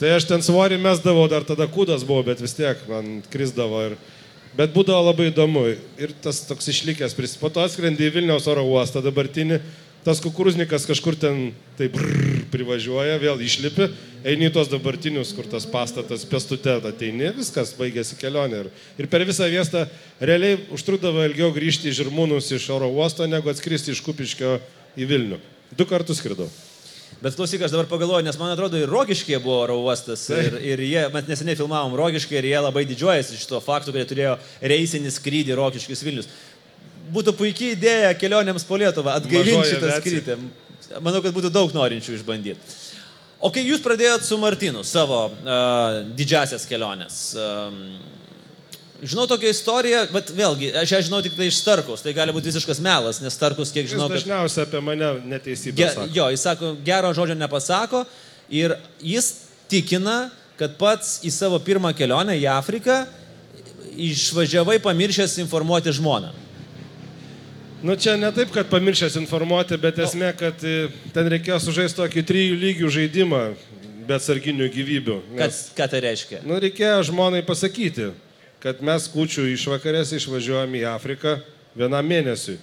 Tai 0.00 0.10
aš 0.16 0.26
ten 0.26 0.42
svorį 0.42 0.80
mesdavau, 0.82 1.28
dar 1.30 1.44
tada 1.46 1.68
kūdas 1.70 2.02
buvo, 2.08 2.24
bet 2.26 2.40
vis 2.42 2.56
tiek 2.58 2.80
man 2.88 3.20
krisdavo. 3.30 3.84
Ir... 3.92 3.96
Bet 4.56 4.74
būdavo 4.74 5.06
labai 5.08 5.30
įdomu 5.30 5.62
ir 5.72 6.10
tas 6.20 6.42
toks 6.44 6.68
išlikęs. 6.68 7.14
pris- 7.16 7.38
Po 7.40 7.48
to 7.48 7.60
atskrendi 7.64 8.04
į 8.04 8.12
Vilniaus 8.12 8.46
oro 8.46 8.64
uostą 8.68 9.00
dabartinį, 9.00 9.60
tas 10.04 10.20
kukuruznikas 10.20 10.84
kažkur 10.84 11.16
ten 11.16 11.54
taip 11.78 11.92
brrr, 11.94 12.42
privažiuoja, 12.52 13.16
vėl 13.22 13.40
išlipi, 13.40 13.88
eini 14.24 14.50
į 14.50 14.52
tos 14.52 14.68
dabartinius, 14.68 15.32
kur 15.32 15.44
tas 15.48 15.64
pastatas 15.64 16.26
pestute 16.28 16.68
ateini, 16.68 17.32
viskas, 17.32 17.72
baigėsi 17.72 18.18
kelionė. 18.20 18.66
Ir, 18.66 18.70
ir 18.98 19.06
per 19.06 19.24
visą 19.24 19.48
viestą 19.48 19.88
realiai 20.20 20.58
užtrukdavo 20.70 21.24
ilgiau 21.24 21.48
grįžti 21.54 21.88
į 21.88 21.96
Žirmūnus 22.02 22.52
iš 22.52 22.68
oro 22.70 22.90
uosto, 22.92 23.24
negu 23.26 23.48
atskristi 23.48 23.92
iš 23.94 24.02
Kupiškio 24.04 24.60
į 24.98 25.08
Vilnių. 25.08 25.40
Du 25.78 25.86
kartus 25.88 26.20
skridau. 26.20 26.50
Bet 27.20 27.36
klausyk, 27.38 27.62
aš 27.62 27.74
dabar 27.74 27.86
pagalvoju, 27.90 28.24
nes 28.26 28.38
man 28.40 28.54
atrodo 28.54 28.78
ir 28.80 28.90
Rogiškė 28.90 29.38
buvo 29.42 29.58
oro 29.62 29.76
uostas. 29.84 30.24
Ir, 30.32 30.56
ir 30.72 30.82
jie, 30.86 31.02
mes 31.14 31.28
neseniai 31.28 31.58
filmavom 31.58 31.94
Rogiškė 31.98 32.38
ir 32.40 32.48
jie 32.50 32.62
labai 32.64 32.86
didžiuojasi 32.88 33.38
šito 33.38 33.60
faktu, 33.62 33.92
kad 33.92 34.02
jie 34.02 34.08
turėjo 34.14 34.38
reisinį 34.72 35.12
skrydį 35.14 35.58
Rogiškis 35.58 36.02
Vilnius. 36.06 36.30
Būtų 37.12 37.36
puikiai 37.38 37.76
idėja 37.76 38.14
kelionėms 38.18 38.64
po 38.66 38.78
Lietuvą 38.80 39.18
atgaivinti 39.20 39.74
šitą 39.74 39.98
skrydį. 40.00 40.38
Manau, 41.04 41.20
kad 41.24 41.34
būtų 41.36 41.52
daug 41.52 41.70
norinčių 41.76 42.16
išbandyti. 42.18 42.80
O 43.42 43.50
kai 43.50 43.64
jūs 43.66 43.82
pradėjot 43.82 44.22
su 44.22 44.36
Martinu 44.38 44.84
savo 44.86 45.24
uh, 45.26 46.02
didžiasias 46.14 46.62
keliones, 46.70 47.16
um, 47.34 47.78
žinau 49.02 49.26
tokią 49.30 49.50
istoriją, 49.50 50.02
bet 50.14 50.30
vėlgi, 50.36 50.70
aš 50.82 50.94
ją 50.94 51.00
žinau 51.08 51.22
tik 51.24 51.34
tai 51.38 51.48
iš 51.50 51.58
Starkus, 51.58 52.04
tai 52.04 52.14
gali 52.16 52.34
būti 52.34 52.52
visiškas 52.52 52.80
melas, 52.84 53.18
nes 53.22 53.34
Starkus, 53.34 53.72
kiek 53.74 53.86
Jis 53.86 53.96
žinau, 53.96 54.06
kad... 54.10 54.20
dažniausiai 54.20 54.66
apie 54.66 54.82
mane 54.84 55.10
neteisybę. 55.26 55.78
Ge, 55.80 55.88
sako. 55.94 56.06
jo, 56.14 56.28
jis 56.34 56.46
sako, 56.46 56.74
gero 56.86 57.10
žodžio 57.16 57.36
nepasako 57.38 58.04
ir 58.52 58.76
jis 59.02 59.32
tikina, 59.72 60.30
kad 60.60 60.78
pats 60.78 61.18
į 61.26 61.32
savo 61.34 61.58
pirmą 61.64 61.90
kelionę 61.98 62.36
į 62.38 62.46
Afriką 62.52 63.02
išvažiavai 63.98 64.78
pamiršęs 64.82 65.36
informuoti 65.42 65.92
žmoną. 65.92 66.30
Nu 67.82 67.96
čia 67.98 68.14
ne 68.16 68.30
taip, 68.30 68.52
kad 68.54 68.68
pamiršęs 68.70 69.16
informuoti, 69.18 69.74
bet 69.82 69.98
esmė, 70.04 70.30
kad 70.38 70.60
e, 70.62 70.86
ten 71.14 71.26
reikėjo 71.32 71.58
sužaisti 71.64 71.98
tokį 71.98 72.22
trijų 72.28 72.58
lygių 72.60 72.90
žaidimą, 72.94 73.40
be 74.06 74.14
atsarginių 74.14 74.68
gyvybių. 74.70 75.16
Nes, 75.34 75.64
ką 75.74 75.88
tai 75.90 76.02
reiškia? 76.04 76.44
nu, 76.46 76.60
reikėjo 76.62 77.00
žmonai 77.10 77.42
pasakyti, 77.46 78.12
kad 78.62 78.82
mes 78.84 79.08
kučių 79.10 79.48
išvakarės 79.56 80.12
išvažiuojam 80.20 80.76
į 80.78 80.84
Afriką 80.94 81.40
vienam 81.78 82.06
mėnesiui. 82.06 82.58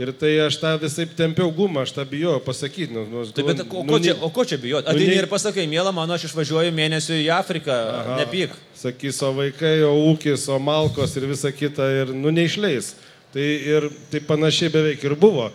Ir 0.00 0.12
tai 0.16 0.30
aš 0.40 0.56
tą 0.62 0.70
visai 0.80 1.04
tempiau 1.12 1.50
gumą, 1.52 1.82
aš 1.84 1.90
tą 1.92 2.04
bijojau 2.08 2.40
pasakyti. 2.44 2.92
Nu, 2.94 3.02
nu, 3.10 3.24
Tai, 3.36 3.42
bet, 3.44 3.58
o, 3.66 3.82
nu, 3.84 3.90
ko 3.90 3.98
čia, 4.00 4.14
o 4.16 4.30
ko 4.32 4.44
čia 4.48 4.56
bijoti? 4.60 4.86
nu, 4.88 4.94
Ateini 4.94 5.12
ne- 5.12 5.18
ir 5.20 5.28
pasakai, 5.28 5.66
mėla 5.68 5.92
mano, 5.92 6.14
aš 6.16 6.24
išvažiuoju 6.30 6.72
mėnesiu 6.72 7.18
į 7.20 7.26
Afriką, 7.36 7.74
Aha. 7.74 8.16
nepyk. 8.22 8.54
Sakys, 8.80 9.18
o 9.26 9.32
vaikai, 9.36 9.74
o 9.84 9.90
ūkis, 10.12 10.46
o 10.48 10.56
malkos 10.62 11.16
ir 11.20 11.26
visa 11.28 11.52
kita 11.52 11.88
ir 11.98 12.14
nu 12.16 12.32
neišleis. 12.32 12.94
Tai 13.34 13.44
ir 13.44 13.90
tai 14.10 14.22
panašiai 14.24 14.72
beveik 14.72 15.04
ir 15.04 15.16
buvo. 15.20 15.50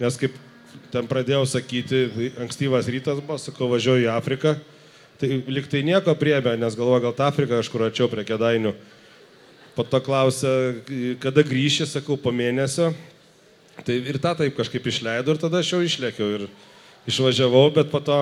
Nes 0.00 0.18
kaip 0.18 0.34
ten 0.90 1.06
pradėjau 1.06 1.44
sakyti, 1.46 2.32
ankstyvas 2.42 2.90
rytas 2.90 3.22
buvo, 3.22 3.38
sakau, 3.38 3.70
važiuoju 3.70 4.08
į 4.08 4.10
Afriką. 4.16 4.56
Tai 5.22 5.30
liktai 5.46 5.84
nieko 5.86 6.16
priebė, 6.18 6.56
nes 6.58 6.74
galvoju, 6.74 7.04
gal 7.06 7.14
tą 7.14 7.28
Afriką 7.30 7.60
kažkur 7.62 7.86
arčiau 7.86 8.10
prie 8.10 8.26
kedainių. 8.26 8.74
Po 9.74 9.82
to 9.82 9.98
klausė, 9.98 10.50
kada 11.22 11.42
grįši, 11.42 11.88
sakau, 11.90 12.14
po 12.20 12.30
mėnesio. 12.30 12.92
Tai 13.82 13.94
ir 13.96 14.20
tą 14.22 14.36
taip 14.38 14.54
kažkaip 14.54 14.84
išleidau 14.86 15.34
ir 15.34 15.40
tada 15.42 15.58
aš 15.58 15.72
jau 15.72 15.80
išlėkiau 15.82 16.28
ir 16.36 16.44
išvažiavau, 17.10 17.66
bet 17.74 17.90
po 17.90 17.98
to 17.98 18.20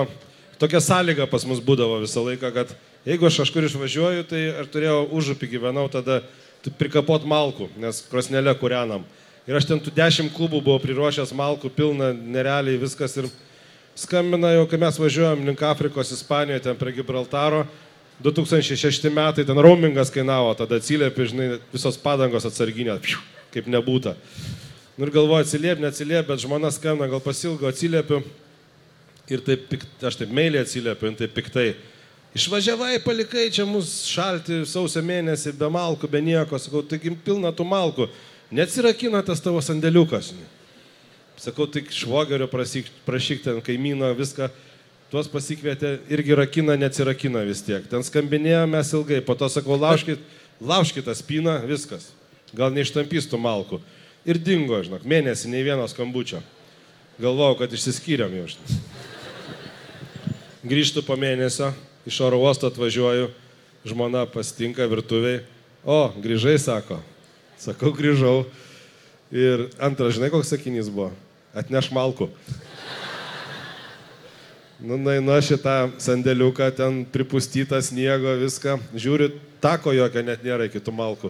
tokia 0.57 0.81
sąlyga 0.81 1.27
pas 1.29 1.45
mus 1.45 1.61
būdavo 1.61 1.99
visą 2.01 2.23
laiką, 2.25 2.49
kad 2.55 2.73
jeigu 3.05 3.27
aš 3.29 3.43
kažkur 3.43 3.67
išvažiuoju, 3.67 4.25
tai 4.29 4.41
aš 4.63 4.71
turėjau 4.73 5.03
užupį 5.13 5.51
gyvenau, 5.53 5.85
tada 5.93 6.23
prikapot 6.79 7.27
malkų, 7.27 7.69
nes 7.77 8.01
krosnelė 8.09 8.55
kūrenam. 8.57 9.05
Ir 9.45 9.59
aš 9.59 9.67
ten 9.67 9.81
tų 9.83 9.91
dešimt 9.93 10.31
kubų 10.33 10.61
buvau 10.63 10.79
priruošęs 10.79 11.35
malkų 11.35 11.69
pilna, 11.75 12.13
nerealiai 12.15 12.79
viskas 12.79 13.17
ir 13.19 13.27
skambina 13.99 14.53
jau, 14.55 14.65
kai 14.71 14.79
mes 14.79 14.99
važiuojam 14.99 15.43
link 15.45 15.63
Afrikos, 15.67 16.13
Ispanijoje, 16.15 16.63
ten 16.63 16.79
prie 16.79 16.95
Gibraltaro. 16.95 17.65
2006 18.21 19.09
metai 19.09 19.45
ten 19.45 19.57
roamingas 19.57 20.11
kainavo, 20.13 20.53
tada 20.57 20.77
atsiliepė, 20.77 21.25
žinai, 21.31 21.47
visos 21.73 21.97
padangos 21.99 22.45
atsarginė, 22.45 22.99
kaip 23.53 23.69
nebūta. 23.71 24.13
Nu 24.97 25.07
ir 25.07 25.13
galvoju, 25.15 25.41
atsiliep, 25.41 25.81
neatsiliep, 25.81 26.27
bet 26.27 26.43
žmona 26.43 26.69
skambina, 26.71 27.09
gal 27.09 27.21
pasilgo, 27.23 27.65
atsiliepiu. 27.65 28.21
Ir 29.31 29.41
taip, 29.41 29.71
aš 30.05 30.19
taip 30.19 30.33
meiliai 30.35 30.61
atsiliepiu, 30.67 31.09
taip 31.17 31.33
piktai. 31.33 31.71
Išvažiavai, 32.37 32.99
palikai 33.05 33.47
čia 33.53 33.65
mus 33.69 34.03
šalti 34.09 34.63
sausio 34.69 35.01
mėnesį, 35.05 35.55
be 35.57 35.69
malkų, 35.73 36.09
be 36.09 36.21
nieko, 36.21 36.57
sakau, 36.61 36.83
taigi 36.85 37.13
pilna 37.25 37.51
tų 37.53 37.65
malkų. 37.69 38.07
Neatsirakina 38.53 39.23
tas 39.25 39.41
tavo 39.41 39.61
sandėliukas. 39.65 40.31
Sakau, 41.41 41.65
tik 41.69 41.89
švogerio 41.93 42.45
prašyk, 42.49 42.89
prašyk 43.07 43.41
ten 43.45 43.61
kaimyno 43.65 44.11
viską. 44.17 44.51
Tuos 45.13 45.27
pasikvietė 45.29 45.99
irgi 46.09 46.33
rakina, 46.33 46.73
neatsirakina 46.73 47.43
vis 47.45 47.59
tiek. 47.61 47.83
Ten 47.85 48.01
skambinėjo 48.01 48.63
mes 48.65 48.87
ilgai, 48.97 49.19
po 49.21 49.35
to 49.37 49.45
sakau, 49.45 49.75
laužkit, 49.77 50.23
laužkit 50.57 51.05
tą 51.05 51.13
spyną, 51.13 51.59
viskas. 51.69 52.07
Gal 52.57 52.73
neištampys 52.73 53.29
tų 53.29 53.37
malkų. 53.43 53.77
Ir 54.25 54.39
dingo, 54.41 54.79
žinok, 54.81 55.05
mėnesį 55.05 55.51
nei 55.53 55.61
vieno 55.67 55.85
skambučio. 55.91 56.41
Galvojau, 57.21 57.59
kad 57.61 57.77
išsiskyrėm 57.77 58.33
jau. 58.39 58.47
žinai. 58.55 58.79
Grįžtu 60.73 61.05
po 61.05 61.13
mėnesio, 61.13 61.69
iš 62.09 62.17
oro 62.25 62.41
uosto 62.41 62.73
atvažiuoju, 62.73 63.29
žmona 63.85 64.25
pasitinka 64.25 64.89
virtuviai. 64.89 65.43
O, 65.85 66.07
grįžai, 66.25 66.57
sako. 66.57 66.97
Sakau, 67.61 67.93
grįžau. 67.93 68.47
Ir 69.29 69.69
antras, 69.77 70.17
žinai, 70.17 70.33
koks 70.33 70.55
sakinys 70.57 70.89
buvo? 70.89 71.11
Atneš 71.53 71.93
malkų. 71.93 72.33
Nu, 74.83 74.97
na, 74.99 75.15
na 75.23 75.37
šitą 75.39 75.93
sandėliuką, 76.03 76.65
ten 76.75 77.03
pripustytą 77.07 77.77
sniego, 77.79 78.33
viską. 78.35 78.75
Žiūriu, 78.91 79.29
tako 79.63 79.93
jokio 79.95 80.19
net 80.27 80.41
nėra 80.43 80.65
iki 80.67 80.81
tų 80.83 80.91
malkų. 80.97 81.29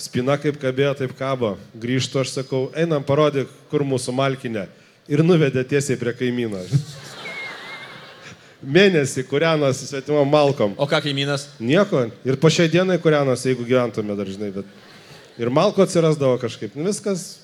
Spina 0.00 0.38
kaip 0.40 0.56
kabėjo, 0.62 0.94
taip 1.02 1.12
kabo. 1.18 1.50
Grįžtu, 1.76 2.22
aš 2.22 2.32
sakau, 2.38 2.62
einam 2.72 3.04
parodyk, 3.04 3.50
kur 3.68 3.84
mūsų 3.84 4.14
malkinė. 4.16 4.64
Ir 5.04 5.20
nuvedė 5.20 5.66
tiesiai 5.68 6.00
prie 6.00 6.14
kaimyno. 6.16 6.62
Mėnesį 8.78 9.26
kūrenas 9.28 9.84
svetimo 9.90 10.24
malkom. 10.24 10.72
O 10.80 10.88
ką 10.88 11.02
kaimynas? 11.04 11.44
Nieko. 11.60 12.06
Ir 12.24 12.40
po 12.40 12.48
šiai 12.48 12.72
dienai 12.72 12.96
kūrenas, 13.04 13.44
jeigu 13.44 13.68
gyventume 13.68 14.16
dar 14.16 14.32
žinai. 14.32 14.48
Bet... 14.56 14.72
Ir 15.36 15.52
malko 15.52 15.84
atsirasdavo 15.84 16.40
kažkaip. 16.40 16.72
Nu, 16.72 16.88
viskas. 16.88 17.34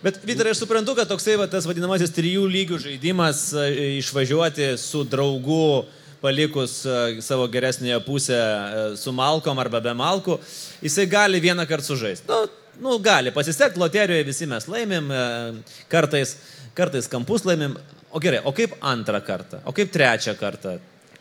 Bet, 0.00 0.16
Vytarai, 0.24 0.54
aš 0.54 0.62
suprantu, 0.62 0.94
kad 0.96 1.10
toksai 1.10 1.34
va, 1.36 1.44
tas 1.50 1.66
vadinamasis 1.68 2.14
trijų 2.16 2.46
lygių 2.48 2.78
žaidimas 2.80 3.42
išvažiuoti 4.00 4.70
su 4.80 5.02
draugu, 5.04 5.84
palikus 6.22 6.78
savo 7.24 7.44
geresnėje 7.52 7.98
pusę 8.06 8.38
su 8.96 9.12
malkom 9.12 9.60
arba 9.60 9.82
be 9.84 9.92
malkų, 9.96 10.38
jisai 10.80 11.04
gali 11.10 11.42
vieną 11.44 11.66
kartą 11.68 11.90
sužaisti. 11.90 12.24
Nu, 12.32 12.46
nu, 12.80 12.96
gali 13.04 13.32
pasisekti, 13.36 13.80
loterijoje 13.80 14.24
visi 14.24 14.48
mes 14.48 14.68
laimim, 14.72 15.12
kartais, 15.92 16.32
kartais 16.76 17.08
kampus 17.12 17.44
laimim. 17.44 17.76
O 18.10 18.24
gerai, 18.24 18.40
o 18.40 18.56
kaip 18.56 18.72
antrą 18.80 19.20
kartą? 19.20 19.60
O 19.68 19.76
kaip 19.76 19.92
trečią 19.92 20.32
kartą? 20.40 20.78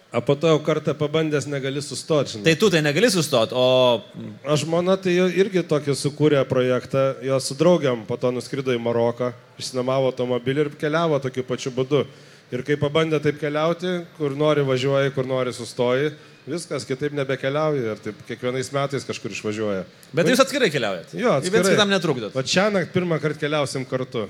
O 0.09 0.21
po 0.25 0.33
to 0.33 0.49
jau 0.49 0.59
kartą 0.65 0.95
pabandęs 0.97 1.45
negali 1.45 1.81
sustoti. 1.85 2.39
Tai 2.41 2.55
tu 2.57 2.69
tai 2.73 2.81
negali 2.81 3.11
sustoti, 3.13 3.53
o 3.53 4.01
Aš 4.41 4.63
žmona 4.65 4.95
tai 4.97 5.13
irgi 5.13 5.61
tokį 5.61 5.93
sukūrė 5.93 6.41
projektą, 6.49 7.19
jo 7.21 7.37
su 7.37 7.53
draugiam, 7.53 8.01
po 8.07 8.17
to 8.17 8.31
nuskrido 8.33 8.73
į 8.73 8.79
Maroką, 8.81 9.29
išsinamavo 9.61 10.09
automobilį 10.09 10.65
ir 10.65 10.71
keliavo 10.81 11.19
tokiu 11.21 11.45
pačiu 11.45 11.69
būdu. 11.75 12.07
Ir 12.49 12.65
kai 12.65 12.79
pabandė 12.81 13.19
taip 13.21 13.37
keliauti, 13.37 13.99
kur 14.17 14.33
nori 14.33 14.65
važiuoji, 14.65 15.13
kur 15.13 15.29
nori 15.29 15.53
sustoji, 15.53 16.15
viskas 16.49 16.89
kitaip 16.89 17.13
nebekeliauji 17.13 17.85
ir 17.91 18.01
taip 18.01 18.25
kiekvienais 18.25 18.73
metais 18.73 19.05
kažkur 19.05 19.37
išvažiuoja. 19.37 19.85
Bet 20.17 20.33
jūs 20.33 20.41
atskirai 20.41 20.71
keliaujat. 20.73 21.13
Jo, 21.13 21.37
atskirai. 21.37 21.75
kitam 21.75 21.93
netrukdot. 21.93 22.33
O 22.33 22.41
čia 22.41 22.71
naktį 22.73 22.95
pirmą 22.97 23.21
kartą 23.21 23.45
keliausim 23.45 23.85
kartu 23.85 24.25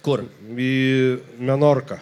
Kur? 0.00 0.24
į 0.56 0.72
Menorką. 1.36 2.00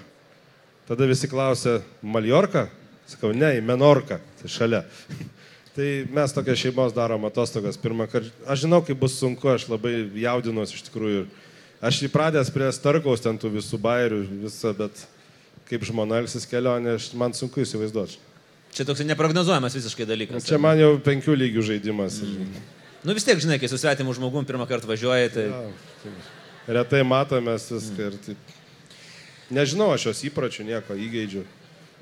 Tada 0.86 1.10
visi 1.10 1.26
klausė, 1.26 1.80
Maljorka? 2.06 2.68
Sakau, 3.06 3.30
ne, 3.36 3.52
į 3.58 3.64
Menorką, 3.64 4.18
tai 4.40 4.50
šalia. 4.50 4.82
tai 5.76 5.90
mes 6.10 6.32
tokią 6.34 6.56
šeimos 6.58 6.94
darom 6.96 7.26
atostogas 7.28 7.78
pirmą 7.78 8.08
kartą. 8.10 8.32
Aš 8.48 8.64
žinau, 8.64 8.80
kaip 8.86 8.98
bus 8.98 9.18
sunku, 9.20 9.50
aš 9.52 9.68
labai 9.70 9.94
jaudinuosi 10.22 10.78
iš 10.78 10.86
tikrųjų. 10.88 11.26
Aš 11.84 12.00
įpratęs 12.08 12.50
prie 12.54 12.70
Starkaus 12.72 13.22
ten 13.22 13.36
tų 13.38 13.52
visų 13.58 13.78
bairių, 13.82 14.22
visą, 14.46 14.72
bet 14.76 15.04
kaip 15.68 15.84
žmona 15.86 16.22
elgsis 16.22 16.48
kelionė, 16.48 16.96
aš, 16.96 17.10
man 17.18 17.36
sunku 17.36 17.60
įsivaizduoti. 17.62 18.18
Čia 18.76 18.86
toks 18.88 19.04
neprognozuojamas 19.08 19.76
visiškai 19.76 20.06
dalykas. 20.08 20.48
Čia 20.48 20.58
man 20.60 20.80
jau 20.80 20.96
penkių 21.00 21.36
lygių 21.36 21.62
žaidimas. 21.70 22.18
Nu 23.06 23.14
vis 23.16 23.24
tiek, 23.24 23.38
žinai, 23.40 23.60
kai 23.62 23.70
su 23.70 23.78
svetimu 23.80 24.12
žmogum 24.16 24.44
pirmą 24.48 24.66
kartą 24.68 24.88
važiuoji, 24.90 25.30
tai... 25.36 25.46
Retai 26.66 27.04
matomės 27.06 27.68
viską 27.70 28.08
ir 28.10 28.18
taip. 28.24 28.54
Nežinau, 29.54 29.92
aš 29.94 30.08
jos 30.08 30.24
įpročių 30.26 30.66
nieko 30.66 30.96
įgeidžiu. 30.98 31.44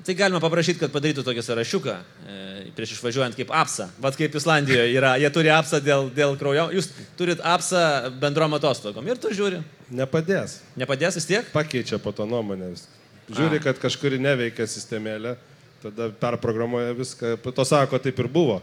Tai 0.05 0.13
galima 0.13 0.37
paprašyti, 0.43 0.77
kad 0.83 0.91
padarytų 0.93 1.23
tokį 1.25 1.41
sąrašiuką 1.41 1.93
e, 1.97 2.35
prieš 2.77 2.97
išvažiuojant 2.97 3.37
kaip 3.37 3.49
apsa. 3.55 3.87
Vat 4.01 4.17
kaip 4.19 4.35
Islandijoje 4.37 4.91
yra, 4.93 5.15
jie 5.17 5.31
turi 5.33 5.49
apsą 5.49 5.79
dėl, 5.81 6.11
dėl 6.13 6.35
kraujo. 6.37 6.67
Jūs 6.77 6.91
turit 7.17 7.41
apsą 7.41 7.81
bendrom 8.21 8.53
atostogom 8.57 9.07
ir 9.09 9.17
tu 9.21 9.33
žiūri. 9.33 9.63
Nepadės. 9.95 10.59
Nepadės 10.77 11.17
vis 11.17 11.29
tiek? 11.31 11.49
Pakeičia 11.55 11.97
po 12.03 12.13
to 12.13 12.27
nuomonę. 12.29 12.69
vis. 12.75 12.85
Žiūri, 13.33 13.57
kad 13.63 13.81
kažkuri 13.81 14.19
neveikia 14.21 14.67
sistemėlė, 14.69 15.33
tada 15.81 16.11
perprogramuoja 16.21 16.93
viską. 16.97 17.37
To 17.41 17.65
sako, 17.65 17.97
taip 17.97 18.21
ir 18.21 18.29
buvo. 18.29 18.59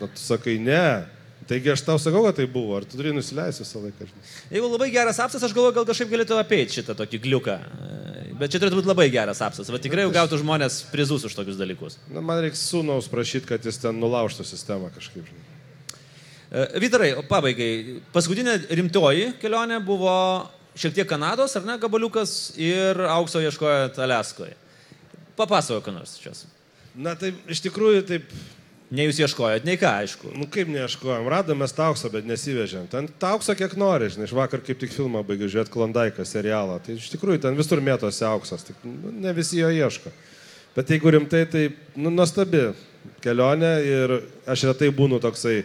O 0.00 0.08
tu 0.08 0.22
sakai, 0.22 0.56
ne. 0.56 1.04
Taigi 1.50 1.72
aš 1.72 1.82
tau 1.84 1.98
sakau, 2.00 2.22
kad 2.24 2.38
tai 2.38 2.46
buvo. 2.48 2.78
Ar 2.78 2.86
tu 2.88 2.96
turi 2.96 3.12
nusileisti 3.12 3.64
visą 3.64 3.82
laiką? 3.84 4.08
Jeigu 4.52 4.72
labai 4.72 4.88
geras 4.94 5.20
apsas, 5.20 5.44
aš 5.44 5.52
galvoju, 5.56 5.76
gal 5.76 5.88
kažkaip 5.88 6.12
galėtų 6.12 6.40
apeiti 6.40 6.78
šitą 6.78 6.96
tokį 6.96 7.20
gliuką. 7.26 7.56
Bet 8.40 8.52
čia 8.52 8.60
turėtų 8.62 8.78
būti 8.78 8.88
labai 8.88 9.10
geras 9.12 9.42
apsas. 9.44 9.68
Va 9.68 9.78
tikrai 9.82 10.06
jau 10.06 10.12
gautų 10.14 10.38
žmonės 10.40 10.80
prizus 10.88 11.26
už 11.28 11.34
tokius 11.36 11.58
dalykus. 11.60 11.98
Na, 12.08 12.22
man 12.24 12.40
reikia 12.40 12.56
sūnaus 12.56 13.10
prašyti, 13.12 13.44
kad 13.50 13.66
jis 13.68 13.80
ten 13.82 13.98
nulaužtų 14.00 14.46
sistemą 14.48 14.88
kažkaip. 14.94 15.28
E, 15.28 16.64
Vytarai, 16.80 17.10
pabaigai. 17.28 18.00
Paskutinė 18.14 18.56
rimtoji 18.80 19.34
kelionė 19.42 19.82
buvo 19.84 20.14
šiek 20.80 20.96
tiek 20.96 21.10
Kanados, 21.10 21.58
ar 21.58 21.66
ne, 21.68 21.76
gabaliukas 21.82 22.54
ir 22.56 23.04
aukso 23.12 23.42
ieškojot 23.44 24.00
Aleskoje. 24.00 24.56
Papasakoju, 25.36 25.84
ką 25.84 25.94
nors 25.98 26.16
čia. 26.22 26.32
Na, 26.96 27.12
tai 27.18 27.34
iš 27.50 27.60
tikrųjų 27.66 28.06
taip, 28.08 28.32
Ne 28.90 29.04
jūs 29.06 29.20
ieškojot, 29.22 29.62
nei 29.64 29.76
ką, 29.78 29.90
aišku. 30.02 30.32
nu 30.34 30.48
kaip 30.50 30.66
neieškojom, 30.66 31.28
radome 31.30 31.66
tą 31.70 31.84
auksą, 31.92 32.10
bet 32.10 32.24
nesivežėm. 32.26 32.88
Ten 32.90 33.06
auksą 33.22 33.54
kiek 33.54 33.76
nori, 33.78 34.08
žinai, 34.10 34.26
iš 34.26 34.34
vakar 34.34 34.58
kaip 34.66 34.80
tik 34.82 34.90
filmą 34.90 35.22
baigiu 35.26 35.46
žiūrėti 35.46 35.70
Klondaiką 35.70 36.26
serialą. 36.26 36.80
Tai 36.82 36.96
iš 36.98 37.06
tikrųjų 37.14 37.38
ten 37.44 37.54
visur 37.54 37.78
mėtosi 37.86 38.24
auksas, 38.26 38.66
tik 38.66 38.74
nu, 38.82 39.12
ne 39.22 39.32
visi 39.36 39.60
jo 39.62 39.70
ieško. 39.70 40.10
Bet 40.74 40.90
jeigu 40.90 41.10
rimtai, 41.14 41.44
tai 41.50 41.62
nu, 41.94 42.10
nuostabi 42.10 42.72
kelionė 43.22 43.72
ir 43.86 44.16
aš 44.50 44.66
retai 44.72 44.90
būnu 44.94 45.20
toksai 45.22 45.60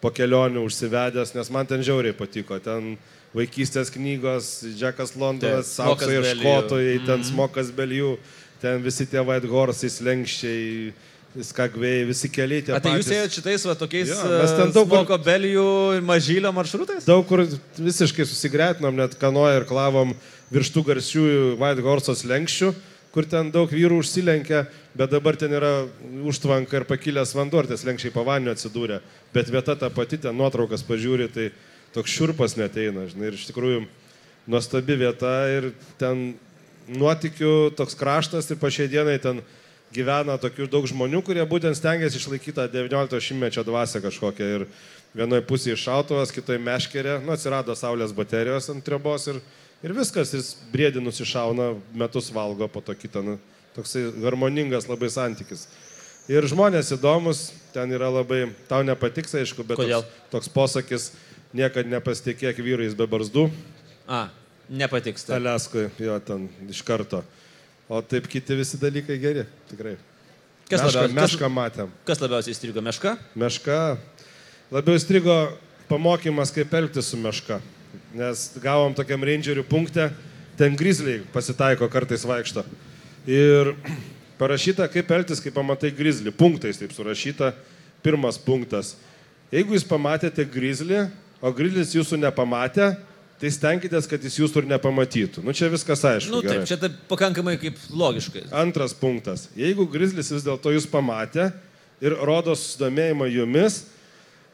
po 0.00 0.12
kelionių 0.12 0.62
užsivedęs, 0.68 1.32
nes 1.34 1.50
man 1.50 1.66
ten 1.66 1.80
žiauriai 1.80 2.12
patiko. 2.16 2.60
Ten 2.60 2.98
vaikystės 3.36 3.88
knygos, 3.92 4.64
Džekas 4.76 5.16
Londonas, 5.16 5.72
aukso 5.80 6.12
ieškotojai, 6.12 7.00
ten 7.06 7.20
Mhm. 7.20 7.28
smokas 7.32 7.72
belijų, 7.72 8.18
ten 8.60 8.82
visi 8.84 9.06
tie 9.06 9.20
White 9.24 9.48
Horsai, 9.48 9.88
slengščiai, 9.88 10.92
skagvėjai, 11.44 12.06
visi 12.08 12.28
keliai 12.32 12.62
tie 12.64 12.72
A, 12.76 12.80
tai 12.80 12.94
jūs 12.96 13.06
patys. 13.08 13.16
ėjot 13.18 13.34
šitais 13.36 13.64
va, 13.68 13.74
tokiais 13.76 14.08
Jo, 14.08 14.18
mes 14.40 14.52
ten 14.56 14.72
daug 14.72 14.88
kur- 14.88 15.02
smoko 15.02 15.18
belijų 15.26 15.66
ir 15.98 16.02
mažylio 16.06 16.52
maršrutais? 16.56 17.04
Daug 17.08 17.26
kur 17.28 17.42
visiškai 17.76 18.24
susigretinom, 18.26 18.94
net 18.96 19.16
kanoją 19.20 19.60
ir 19.60 19.66
klavom 19.68 20.14
virš 20.52 20.70
tų 20.76 20.84
garsiųjų 20.92 21.42
White 21.60 21.82
Horsos 21.84 22.24
lenkščių, 22.24 22.70
kur 23.12 23.24
ten 23.28 23.50
daug 23.50 23.68
vyrų 23.72 24.00
užsilenkia, 24.02 24.66
bet 24.96 25.10
dabar 25.10 25.36
ten 25.36 25.52
yra 25.56 25.86
užtvanka 26.24 26.76
ir 26.80 26.84
pakilęs 26.88 27.32
vanduo, 27.36 27.60
ir 27.64 27.70
tas 27.72 27.84
lenkščiai 27.88 28.12
pavaniu 28.12 28.52
atsidūrė. 28.52 29.00
Bet 29.32 29.48
vieta 29.52 29.76
ta 29.76 29.88
pati, 29.90 30.18
ten 30.20 30.36
nuotraukas 30.36 30.84
pažiūri, 30.84 31.28
tai 31.32 31.50
toks 31.96 32.12
šurpas 32.12 32.56
neteina, 32.60 33.06
žinai, 33.08 33.30
ir 33.32 33.38
iš 33.38 33.46
tikrųjų 33.48 33.86
nuostabi 34.46 34.96
vieta 35.00 35.32
ir 35.50 35.70
ten 35.98 36.34
nuotikių 36.86 37.72
toks 37.76 37.96
kraštas 37.98 38.46
ir 38.52 38.60
pašiai 38.62 38.86
dienai 38.92 39.16
ten 39.18 39.40
gyvena 39.94 40.36
tokių 40.40 40.68
daug 40.70 40.86
žmonių, 40.88 41.22
kurie 41.26 41.44
būtent 41.46 41.78
stengiasi 41.78 42.18
išlaikyti 42.20 42.56
tą 42.58 42.66
19 42.72 43.20
šimtmečio 43.22 43.64
dvasę 43.66 44.02
kažkokią. 44.04 44.48
Ir 44.56 44.66
vienoje 45.16 45.44
pusėje 45.48 45.78
šautuvas, 45.80 46.34
kitoje 46.34 46.60
meškerė, 46.62 47.20
nu 47.24 47.34
atsirado 47.34 47.76
saulės 47.78 48.14
baterijos 48.16 48.68
ant 48.72 48.84
triobos 48.84 49.28
ir, 49.32 49.40
ir 49.86 49.94
viskas, 49.96 50.34
jis 50.34 50.54
briedį 50.72 51.04
nusišauna, 51.04 51.74
metus 51.96 52.32
valgo 52.34 52.68
po 52.68 52.82
to 52.84 52.96
kitą. 52.98 53.22
Nu, 53.24 53.38
toksai 53.76 54.08
harmoningas 54.24 54.88
labai 54.90 55.10
santykis. 55.12 55.66
Ir 56.32 56.42
žmonės 56.50 56.90
įdomus, 56.96 57.52
ten 57.70 57.92
yra 57.94 58.08
labai, 58.10 58.48
tau 58.66 58.82
nepatiks, 58.82 59.36
aišku, 59.38 59.62
bet 59.66 59.78
Kodėl? 59.78 60.02
toks, 60.02 60.30
toks 60.32 60.50
posakis, 60.50 61.10
niekada 61.54 61.86
nepasitikėk 61.92 62.58
vyrais 62.66 62.96
be 62.98 63.06
barzdų. 63.06 63.46
A, 64.10 64.26
nepatiks. 64.68 65.28
tai. 65.28 65.38
Aleskoje, 65.38 65.92
jo, 66.02 66.18
ten 66.26 66.48
iš 66.66 66.82
karto. 66.86 67.22
O 67.88 68.00
taip 68.02 68.26
kiti 68.28 68.56
visi 68.58 68.78
dalykai 68.82 69.18
geri, 69.22 69.44
tikrai. 69.70 69.94
Kas 70.66 70.80
mešką, 70.82 70.90
labiausiai- 70.90 71.14
mešką 71.20 71.50
matėm. 71.54 71.90
Kas 72.04 72.18
labiausiai 72.18 72.54
įstrigo? 72.56 72.82
Meška? 72.82 73.16
Meška. 73.38 73.98
Labiau 74.74 74.96
įstrigo 74.98 75.36
pamokymas, 75.88 76.50
kaip 76.50 76.72
elgtis 76.74 77.06
su 77.12 77.16
meška. 77.16 77.60
Nes 78.14 78.50
gavom 78.62 78.92
tokiam 78.94 79.22
rangerių 79.22 79.62
punkte, 79.68 80.10
ten 80.58 80.74
grizliai 80.74 81.20
pasitaiko 81.32 81.86
kartais 81.88 82.24
vaikšto. 82.26 82.64
Ir 83.26 83.74
parašyta, 84.40 84.88
kaip 84.90 85.10
elgtis, 85.14 85.40
kai 85.40 85.50
pamatai 85.54 85.92
grizlį. 85.94 86.34
Punktais 86.34 86.78
taip 86.82 86.90
surašyta. 86.92 87.54
Pirmas 88.02 88.36
punktas. 88.38 88.96
Jeigu 89.54 89.74
jūs 89.74 89.86
pamatėte 89.86 90.42
grizlį, 90.50 91.06
o 91.40 91.50
grizlis 91.54 91.94
jūsų 91.94 92.18
nepamatė, 92.18 92.96
tai 93.40 93.50
stenkitės, 93.52 94.08
kad 94.08 94.22
jis 94.24 94.38
jūsų 94.40 94.62
ir 94.62 94.68
nepamatytų. 94.70 95.44
Nu 95.44 95.54
čia 95.56 95.68
viskas 95.72 96.04
aišku. 96.08 96.32
Nu 96.32 96.40
gerai. 96.44 96.60
taip, 96.60 96.68
čia 96.70 96.78
taip 96.80 96.96
pakankamai 97.10 97.56
kaip 97.60 97.78
logiškai. 97.92 98.46
Antras 98.56 98.96
punktas. 98.96 99.46
Jeigu 99.58 99.86
grizlis 99.90 100.32
vis 100.32 100.46
dėlto 100.46 100.72
jūs 100.72 100.88
pamatė 100.88 101.50
ir 102.04 102.16
rodo 102.28 102.56
susidomėjimą 102.56 103.28
jumis, 103.34 103.82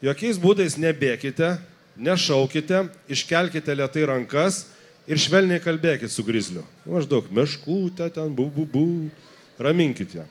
jokiais 0.03 0.39
būdais 0.41 0.77
nebėkite, 0.81 1.55
nešaukite, 1.95 2.85
iškelkite 3.11 3.79
lietai 3.79 4.05
rankas 4.09 4.65
ir 5.07 5.19
švelniai 5.19 5.63
kalbėkite 5.63 6.11
su 6.11 6.25
grizliu. 6.25 6.63
Maždaug 6.87 7.27
meškutė 7.31 8.09
ten, 8.13 8.31
bu, 8.35 8.49
bu, 8.51 8.67
bu. 8.67 8.87
Raminkit 9.63 10.15
ją. 10.17 10.27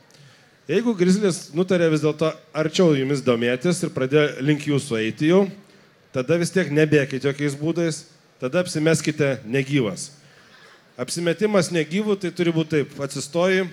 Jeigu 0.69 0.93
grizlis 0.95 1.49
nutarė 1.55 1.89
vis 1.91 2.03
dėlto 2.03 2.29
arčiau 2.55 2.93
jumis 2.95 3.23
domėtis 3.23 3.81
ir 3.83 3.91
pradėjo 3.95 4.43
link 4.45 4.63
jūsų 4.67 4.99
eiti 5.01 5.31
jau, 5.31 5.45
tada 6.15 6.37
vis 6.39 6.53
tiek 6.55 6.69
nebėkite 6.71 7.27
jokiais 7.27 7.57
būdais, 7.59 8.03
tada 8.43 8.59
apsimeskite 8.59 9.37
negyvas. 9.47 10.09
Apsimetimas 10.99 11.69
negyvų 11.71 12.17
tai 12.19 12.31
turi 12.35 12.51
būti 12.51 12.75
taip, 12.75 12.97
atsistoji, 13.01 13.63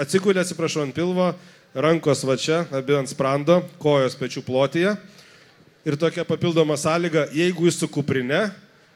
atsigulė, 0.00 0.40
atsiprašau, 0.40 0.86
ant 0.86 0.96
pilvo, 0.96 1.28
rankos 1.76 2.24
va 2.24 2.38
čia, 2.40 2.62
abi 2.72 2.96
ant 2.96 3.12
sprando, 3.12 3.60
kojos 3.82 4.16
pečių 4.16 4.42
plotyje. 4.48 4.96
Ir 5.84 5.98
tokia 6.00 6.24
papildoma 6.24 6.78
sąlyga, 6.80 7.26
jeigu 7.36 7.68
jūs 7.68 7.82
su 7.82 7.90
kuprinė, 7.92 8.46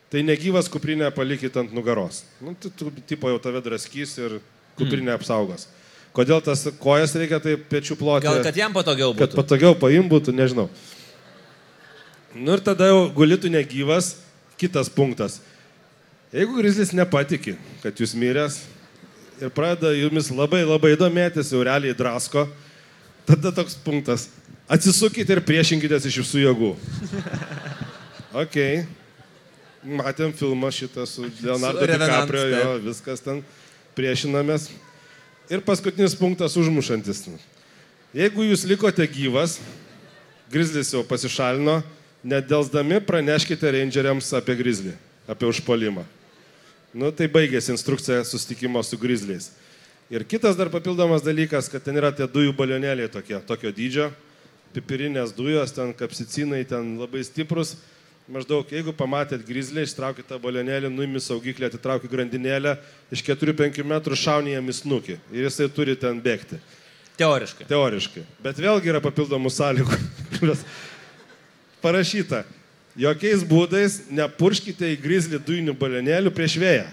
tai 0.08 0.24
negyvas 0.24 0.70
kuprinę 0.72 1.12
palikit 1.12 1.60
ant 1.60 1.76
nugaros. 1.76 2.24
Nu, 2.40 2.56
tai 2.56 2.72
tu, 2.72 2.88
tipo 3.04 3.28
jau 3.28 3.38
tave 3.42 3.60
draskys 3.68 4.16
ir 4.22 4.40
kuprinė 4.80 5.12
apsaugos. 5.18 5.68
Kodėl 6.16 6.40
tas 6.40 6.62
kojas 6.80 7.12
reikia 7.20 7.42
taip 7.44 7.66
pečių 7.68 8.00
ploti? 8.00 8.30
Gal 8.30 8.40
kad 8.46 8.56
jam 8.56 8.72
patogiau 8.72 9.12
kad 9.12 9.28
būtų. 9.28 9.44
patogiau 9.44 9.76
paim 9.76 10.08
būtų, 10.08 10.32
nežinau. 10.32 10.70
Nu 12.32 12.56
ir 12.56 12.62
tada 12.64 12.88
jau 12.88 13.10
gulitų 13.12 13.52
negyvas, 13.52 14.14
kitas 14.60 14.90
punktas. 14.92 15.40
Jeigu 16.34 16.56
grizlis 16.58 16.92
nepatiki, 16.96 17.54
kad 17.82 17.96
jūs 17.96 18.16
miręs 18.18 18.60
ir 19.40 19.52
pradeda 19.54 19.92
jumis 19.94 20.30
labai 20.32 20.64
labai 20.66 20.94
domėtis, 20.98 21.52
jau 21.52 21.62
realiai 21.64 21.96
drasko, 21.96 22.46
tada 23.28 23.52
toks 23.54 23.76
punktas. 23.84 24.28
Atsisukite 24.66 25.36
ir 25.36 25.44
priešinkitės 25.46 26.08
iš 26.10 26.22
visų 26.24 26.46
jėgų. 26.48 26.72
Ok. 28.36 28.56
Matėm 29.86 30.32
filmą 30.36 30.68
šitą 30.74 31.06
su 31.08 31.22
Leonardo 31.40 31.80
Su 31.80 31.86
DiCaprio, 31.88 32.42
jo, 32.50 32.72
viskas 32.84 33.22
ten 33.24 33.38
priešinamės. 33.96 34.66
Ir 35.48 35.62
paskutinis 35.64 36.12
punktas 36.18 36.58
užmušantis. 36.60 37.22
Jeigu 38.12 38.44
jūs 38.44 38.66
likote 38.68 39.06
gyvas, 39.08 39.56
grizlis 40.52 40.92
jau 40.92 41.00
pasišalino, 41.06 41.78
nedelsdami 42.26 43.00
praneškite 43.06 43.70
rangeriams 43.70 44.32
apie 44.36 44.56
grizlį, 44.58 44.94
apie 45.30 45.48
užpolimą. 45.48 46.04
Nu, 46.96 47.10
tai 47.12 47.28
baigėsi 47.30 47.74
instrukcija 47.74 48.22
sustikimo 48.24 48.82
su 48.82 48.98
grizliais. 48.98 49.50
Ir 50.10 50.24
kitas 50.24 50.56
dar 50.56 50.70
papildomas 50.70 51.24
dalykas, 51.26 51.68
kad 51.70 51.82
ten 51.82 51.98
yra 51.98 52.12
tie 52.14 52.26
dujų 52.30 52.54
balionėliai 52.56 53.10
tokie, 53.10 53.36
tokio 53.46 53.72
dydžio, 53.74 54.08
pipirinės 54.74 55.34
dujos, 55.34 55.74
ten 55.74 55.92
kapsicinai, 55.96 56.62
ten 56.68 56.94
labai 57.00 57.24
stiprus. 57.26 57.74
Maždaug, 58.30 58.66
jeigu 58.74 58.90
pamatėt 58.96 59.44
grizlį, 59.46 59.84
ištraukite 59.86 60.26
tą 60.26 60.38
balionėlį, 60.42 60.88
nuimi 60.90 61.20
saugiklį, 61.22 61.68
atitraukite 61.68 62.10
grandinėlę, 62.10 62.72
iš 63.14 63.22
4-5 63.28 63.84
metrų 63.86 64.18
šauni 64.18 64.56
jam 64.56 64.66
į 64.66 64.74
snukį 64.80 65.18
ir 65.30 65.46
jisai 65.46 65.68
turi 65.70 65.94
ten 66.00 66.18
bėgti. 66.22 66.58
Teoriškai. 67.20 67.68
Teoriškai. 67.70 68.24
Bet 68.42 68.58
vėlgi 68.60 68.90
yra 68.90 69.00
papildomų 69.04 69.52
sąlygų. 69.54 70.00
kurios 70.40 70.64
Parašyta, 71.84 72.44
jokiais 72.98 73.42
būdais 73.46 73.98
nepurškite 74.10 74.94
į 74.94 75.00
grizlį 75.02 75.40
dujinių 75.46 75.74
balionėlių 75.78 76.32
prieš 76.34 76.56
vėją. 76.62 76.86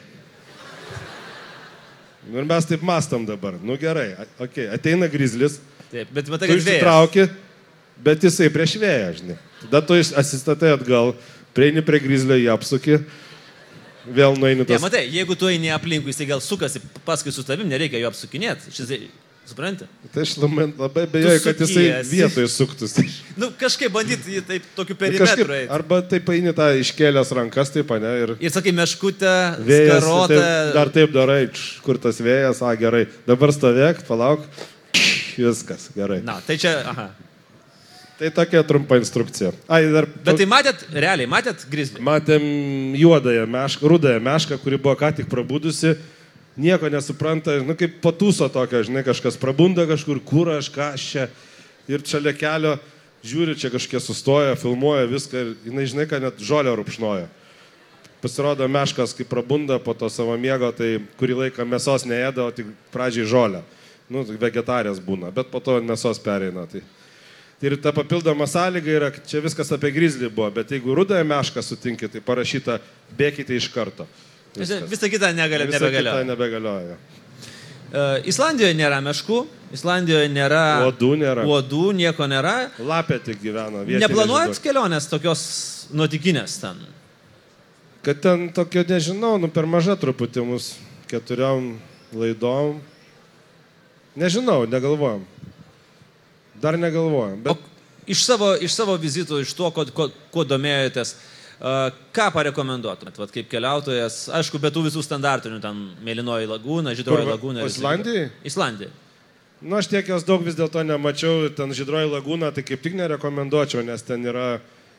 Ir 2.33 2.47
mes 2.47 2.67
taip 2.67 2.83
mastom 2.87 3.25
dabar. 3.27 3.57
Nu 3.59 3.75
gerai, 3.79 4.13
okay. 4.39 4.69
ateina 4.71 5.09
grizlis, 5.11 5.59
Taip, 5.91 6.09
bet 6.09 6.29
matai, 6.31 6.47
kad 6.49 6.57
išsitrauki, 6.57 7.27
bet 8.01 8.23
jisai 8.25 8.47
prieš 8.53 8.77
vėją, 8.81 9.09
žinai. 9.19 9.35
Tada 9.65 9.81
tu 9.85 9.97
atsistatai 9.99 10.71
atgal, 10.73 11.11
prieini 11.53 11.83
prie 11.85 11.99
grizlio, 12.01 12.37
jį 12.39 12.47
apsuki, 12.53 12.97
vėl 14.07 14.39
nueini 14.39 14.63
Ne, 14.63 14.69
tas. 14.71 14.81
matai, 14.81 15.03
jeigu 15.13 15.37
tu 15.37 15.51
eini 15.51 15.69
aplinkui, 15.75 16.09
jisai 16.09 16.27
gal 16.31 16.41
sukasi 16.41 16.81
paskui 17.05 17.31
su 17.35 17.45
tavim, 17.45 17.69
nereikia 17.69 18.01
jo 18.01 18.09
apsukinėti. 18.09 18.73
Šis, 18.73 18.95
supranti? 19.49 19.85
Tai 20.13 20.21
aš 20.23 20.35
labai, 20.41 20.65
labai 20.79 21.03
bejoju, 21.13 21.41
kad 21.43 21.63
jisai 21.65 21.85
vietoje 22.09 22.47
suktųsi. 22.53 23.05
Nu, 23.41 23.49
kažkaip 23.57 23.89
bandyti 23.93 24.35
jį 24.37 24.43
taip 24.45 24.65
tokiu 24.77 24.93
Kažkaip, 24.93 25.17
perimetru 25.17 25.55
eiti. 25.57 25.69
arba 25.73 25.97
taip 26.05 26.25
paini 26.27 26.53
tą 26.53 26.67
iškėlęs 26.83 27.31
rankas, 27.33 27.71
taip, 27.73 27.89
ne, 28.03 28.11
ir 28.23 28.35
Ir 28.39 28.53
sakai, 28.53 28.71
meškutę, 28.77 29.33
vėjas. 29.65 30.03
skarotą. 30.03 30.37
Taip, 30.37 30.73
dar 30.77 30.91
taip 30.93 31.15
darai, 31.15 31.41
č, 31.49 31.79
kur 31.85 31.97
tas 31.97 32.21
vėjas, 32.21 32.61
a 32.61 32.75
gerai. 32.77 33.07
Dabar 33.27 33.51
stovėk, 33.55 34.03
palauk, 34.07 34.45
viskas, 35.37 35.89
gerai. 35.97 36.21
Na, 36.25 36.37
tai 36.45 36.57
čia, 36.61 36.75
aha. 36.93 37.09
Tai 38.19 38.29
tokia 38.29 38.61
trumpa 38.63 38.95
instrukcija. 39.01 39.49
Ai, 39.67 39.87
dar. 39.91 40.05
Bet 40.23 40.37
tai 40.37 40.45
matėt, 40.47 40.83
realiai, 40.93 41.25
matėt 41.27 41.65
grizlį? 41.67 42.03
Matėm 42.05 42.43
juodąją 43.01 43.47
mešką, 43.49 43.89
rudąją 43.89 44.21
mešką, 44.23 44.59
kuri 44.61 44.77
buvo 44.77 44.93
ką 44.99 45.09
tik 45.17 45.27
prabudusi, 45.31 45.95
nieko 46.57 46.89
nesupranta, 46.89 47.55
nu 47.65 47.75
kaip 47.77 47.99
patūso 48.03 48.47
tokia, 48.51 48.83
žinai, 48.85 49.03
kažkas 49.05 49.39
prabunda 49.41 49.87
kažkur, 49.89 50.21
kur 50.23 50.51
aš, 50.53 50.69
ką 50.73 50.93
aš 50.93 51.05
čia. 51.11 51.27
Ir 51.91 52.03
šalia 52.07 52.31
kelio 52.37 52.77
žiūri, 53.27 53.57
čia 53.59 53.71
kažkiek 53.73 54.03
sustoja, 54.03 54.57
filmuoja 54.59 55.07
viską 55.09 55.39
ir 55.39 55.53
jinai, 55.67 55.87
žinai, 55.89 56.07
kad 56.07 56.23
net 56.23 56.39
žolę 56.43 56.75
rupšnoja. 56.79 57.27
Pasirodo, 58.23 58.67
meškas, 58.71 59.11
kai 59.17 59.27
prabunda 59.27 59.79
po 59.83 59.91
to 59.97 60.07
savo 60.07 60.35
miego, 60.39 60.69
tai 60.71 60.95
kurį 61.19 61.41
laiką 61.41 61.65
mėsos 61.67 62.05
neėda, 62.07 62.47
o 62.47 62.55
tik 62.55 62.69
pradžiai 62.93 63.27
žolę. 63.27 63.63
Nu, 64.11 64.23
tai 64.27 64.37
vegetarės 64.39 65.01
būna, 65.03 65.31
bet 65.35 65.49
po 65.51 65.59
to 65.63 65.75
mėsos 65.83 66.21
pereina. 66.23 66.63
Tai. 66.71 66.83
Ir 67.63 67.75
ta 67.79 67.93
papildoma 67.95 68.47
sąlyga 68.47 68.91
yra, 68.91 69.09
čia 69.27 69.39
viskas 69.43 69.71
apie 69.75 69.91
grizlį 69.95 70.29
buvo, 70.31 70.49
bet 70.55 70.71
jeigu 70.71 70.95
rudąją 70.95 71.23
mešką 71.27 71.63
sutinkit, 71.63 72.11
tai 72.15 72.23
parašyta, 72.23 72.79
bėkite 73.19 73.55
iš 73.55 73.69
karto. 73.71 74.07
Viskas. 74.53 74.85
Visą 74.89 75.09
kitą 75.09 75.31
negalė, 75.33 75.67
Visa 75.67 75.79
kita 75.79 75.89
nebegalėjo. 75.89 76.23
nebegalioja. 76.29 76.97
Islandijoje 78.25 78.73
nėra 78.77 78.99
meškų, 79.05 79.43
Islandijoje 79.73 80.29
nėra... 80.33 80.61
Uodų 80.87 81.11
nėra. 81.21 81.43
Uodų, 81.49 81.83
nieko 81.97 82.25
nėra. 82.29 82.53
Lapė 82.81 83.19
tik 83.21 83.41
gyvena. 83.41 83.83
vietinė 83.85 84.07
Neplanuojat 84.07 84.53
žydų. 84.55 84.63
kelionės 84.65 85.09
tokios 85.09 85.43
nuotikinės 85.93 86.57
ten? 86.61 86.79
Kad 88.05 88.21
ten 88.21 88.47
tokio 88.53 88.83
nežinau, 88.89 89.35
nu 89.41 89.49
per 89.49 89.65
maža 89.69 89.95
truputį 89.97 90.45
mus 90.45 90.73
keturiom 91.09 91.75
laidom. 92.13 92.81
Nežinau, 94.17 94.63
negalvojam. 94.69 95.23
Dar 96.61 96.77
negalvojam. 96.77 97.39
O 97.41 97.53
Bet 97.53 97.69
iš 98.13 98.25
savo, 98.25 98.53
iš 98.57 98.73
savo 98.73 98.97
vizitų, 99.01 99.41
iš 99.41 99.53
to, 99.57 99.69
ko, 99.73 99.85
ko, 99.93 100.09
kuo 100.33 100.45
domėjotės, 100.45 101.13
a, 101.13 101.33
ką 101.63 102.25
parekomenduotumėt, 102.35 103.17
Vat 103.21 103.31
kaip 103.31 103.47
keliautojas, 103.51 104.25
aišku, 104.35 104.59
be 104.59 104.71
tų 104.73 104.83
visų 104.89 105.03
standartinių, 105.05 105.61
ten 105.63 105.79
Mėlynoji 106.03 106.49
lagūna, 106.51 106.91
Žydroji 106.97 107.29
lagūna. 107.29 107.63
kita. 107.63 107.79
Islandijai. 108.51 108.91
Nu, 109.63 109.77
aš 109.79 109.87
tiek 109.87 110.07
jos 110.11 110.25
daug 110.27 110.43
vis 110.43 110.57
dėlto 110.59 110.81
nemačiau, 110.83 111.47
ten 111.55 111.71
žydroji 111.71 112.09
lagūna, 112.11 112.49
tai 112.51 112.65
kaip 112.67 112.81
tik 112.83 112.97
nerekomenduočiau, 112.99 113.79
nes 113.87 114.01
ten 114.03 114.25
yra, 114.27 114.57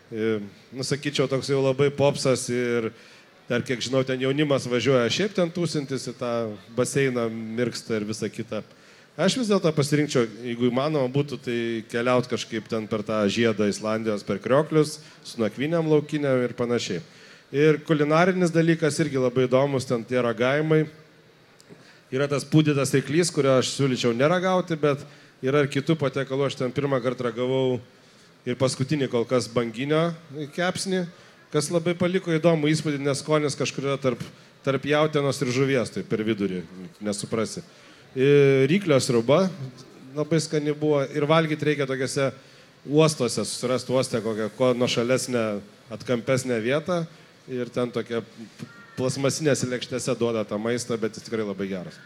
e, 0.09 0.39
nusakyčiau, 0.73 1.29
toks 1.29 1.51
jau 1.53 1.61
labai 1.61 1.91
popsas 1.93 2.47
ir 2.49 2.89
dar 3.49 3.61
kiek 3.61 3.85
žinau, 3.85 4.01
ten 4.09 4.25
jaunimas 4.25 4.65
važiuoja 4.65 5.13
šiaip 5.13 5.37
ten 5.37 5.53
tūsintis 5.53 6.09
į 6.09 6.15
tą 6.17 6.33
baseiną, 6.79 7.27
mirksta 7.29 7.99
ir 7.99 8.09
visa 8.09 8.31
kita. 8.33 8.63
Aš 9.15 9.37
vis 9.39 9.47
dėlto 9.47 9.71
pasirinkčiau, 9.71 10.25
jeigu 10.43 10.67
įmanoma 10.67 11.07
būtų, 11.15 11.37
tai 11.39 11.59
keliauti 11.87 12.33
kažkaip 12.33 12.65
ten 12.67 12.89
per 12.91 13.05
tą 13.07 13.21
žiedą 13.31 13.69
Islandijos, 13.71 14.25
per 14.27 14.41
krioklius, 14.43 14.97
su 15.23 15.39
nakviniam 15.39 15.87
laukiniam 15.87 16.41
ir 16.43 16.51
panašiai. 16.59 16.99
Ir 17.55 17.79
kulinarinis 17.87 18.51
dalykas 18.51 18.99
irgi 19.05 19.23
labai 19.23 19.45
įdomus, 19.47 19.87
ten 19.87 20.03
tie 20.03 20.19
ragavimai. 20.19 20.81
Yra 22.11 22.27
tas 22.27 22.43
pūdytas 22.43 22.91
reiklys, 22.97 23.31
kurio 23.31 23.53
aš 23.61 23.71
siūlyčiau 23.77 24.11
neragauti, 24.19 24.75
bet 24.83 25.07
yra 25.47 25.63
ir 25.63 25.71
kitų 25.71 25.95
patiekalų. 26.01 26.51
Aš 26.51 26.59
ten 26.65 26.75
pirmą 26.75 26.99
kartą 27.07 27.29
ragavau 27.29 27.79
ir 28.43 28.59
paskutinį 28.59 29.13
kol 29.15 29.29
kas 29.31 29.47
banginio 29.47 30.09
kepsnį, 30.59 31.05
kas 31.55 31.71
labai 31.71 31.95
paliko 31.95 32.35
įdomų 32.35 32.75
įspūdį, 32.75 33.05
nes 33.07 33.23
skonis 33.23 33.55
kažkur 33.63 33.93
yra 33.93 33.97
tarp, 34.11 34.27
tarp 34.67 34.91
jautienos 34.91 35.39
ir 35.39 35.55
žuvies, 35.55 35.95
tai 35.95 36.03
per 36.03 36.27
vidurį, 36.27 36.65
nesuprasi. 36.99 37.63
Ryklio 38.15 39.01
sriuba 39.03 39.49
labai 40.15 40.39
skani 40.41 40.73
buvo 40.79 41.01
ir 41.03 41.27
valgyti 41.27 41.67
reikia 41.67 41.87
tokiuose 41.91 42.31
uostuose, 42.87 43.43
susirasti 43.43 43.93
uostę 43.93 44.21
kokią 44.23 44.51
kuo 44.55 44.75
nuošalesnę, 44.75 45.43
atkampesnę 45.91 46.61
vietą 46.63 47.05
ir 47.51 47.71
ten 47.75 47.91
tokia 47.91 48.23
plasmasinėse 48.95 49.67
lėkštėse 49.67 50.15
duoda 50.19 50.45
tą 50.47 50.59
maistą, 50.63 50.99
bet 51.01 51.17
jis 51.17 51.27
tikrai 51.27 51.43
labai 51.43 51.67
geras. 51.73 51.99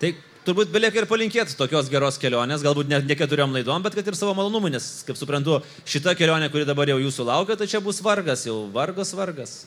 Tai 0.00 0.12
turbūt 0.44 0.72
belieka 0.74 1.00
ir 1.00 1.08
palinkėti 1.08 1.56
tokios 1.56 1.88
geros 1.92 2.20
kelionės, 2.20 2.64
galbūt 2.64 2.90
ne, 2.90 3.00
ne 3.04 3.16
keturiom 3.16 3.56
laidom, 3.56 3.80
bet 3.84 3.96
kad 3.96 4.06
ir 4.06 4.18
savo 4.18 4.34
malonumui, 4.36 4.72
nes, 4.74 4.90
kaip 5.08 5.16
suprantu, 5.16 5.62
šita 5.88 6.12
kelionė, 6.18 6.50
kuri 6.52 6.68
dabar 6.68 6.92
jau 6.92 7.00
jūsų 7.00 7.26
laukia, 7.28 7.56
tai 7.56 7.68
čia 7.70 7.80
bus 7.84 8.02
vargas, 8.04 8.44
jau 8.48 8.66
vargas, 8.74 9.14
vargas. 9.16 9.62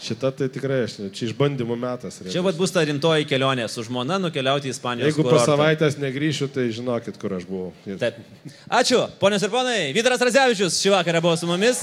Šita 0.00 0.28
tai 0.36 0.48
tikrai, 0.52 0.82
aš, 0.84 0.98
ne- 1.00 1.08
čia 1.10 1.30
išbandymų 1.30 1.76
metas. 1.80 2.18
Čia 2.32 2.42
vat 2.44 2.54
bus 2.58 2.70
ta 2.70 2.82
rimtoji 2.84 3.24
kelionė 3.30 3.64
su 3.72 3.82
žmona 3.86 4.18
nukeliauti 4.20 4.68
į 4.68 4.74
Ispanijos 4.76 5.08
Jeigu 5.08 5.22
po 5.24 5.30
kurortą. 5.30 5.46
savaitės 5.56 5.96
negryšiu, 5.98 6.50
tai 6.52 6.68
žinokit, 6.68 7.16
kur 7.18 7.32
aš 7.32 7.46
buvau. 7.48 7.72
Ir- 7.88 7.96
Taip. 7.98 8.20
Ačiū, 8.68 9.08
ponios 9.18 9.42
ir 9.42 9.48
ponai. 9.48 9.92
Vytaras 9.96 10.20
Radzevičius 10.20 10.76
šį 10.84 10.92
vakarą 11.00 11.22
buvo 11.24 11.36
su 11.36 11.46
mumis. 11.48 11.80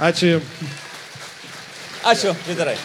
Ačiū. 0.00 0.40
Ačiū, 2.02 2.32
Vytarai. 2.48 2.78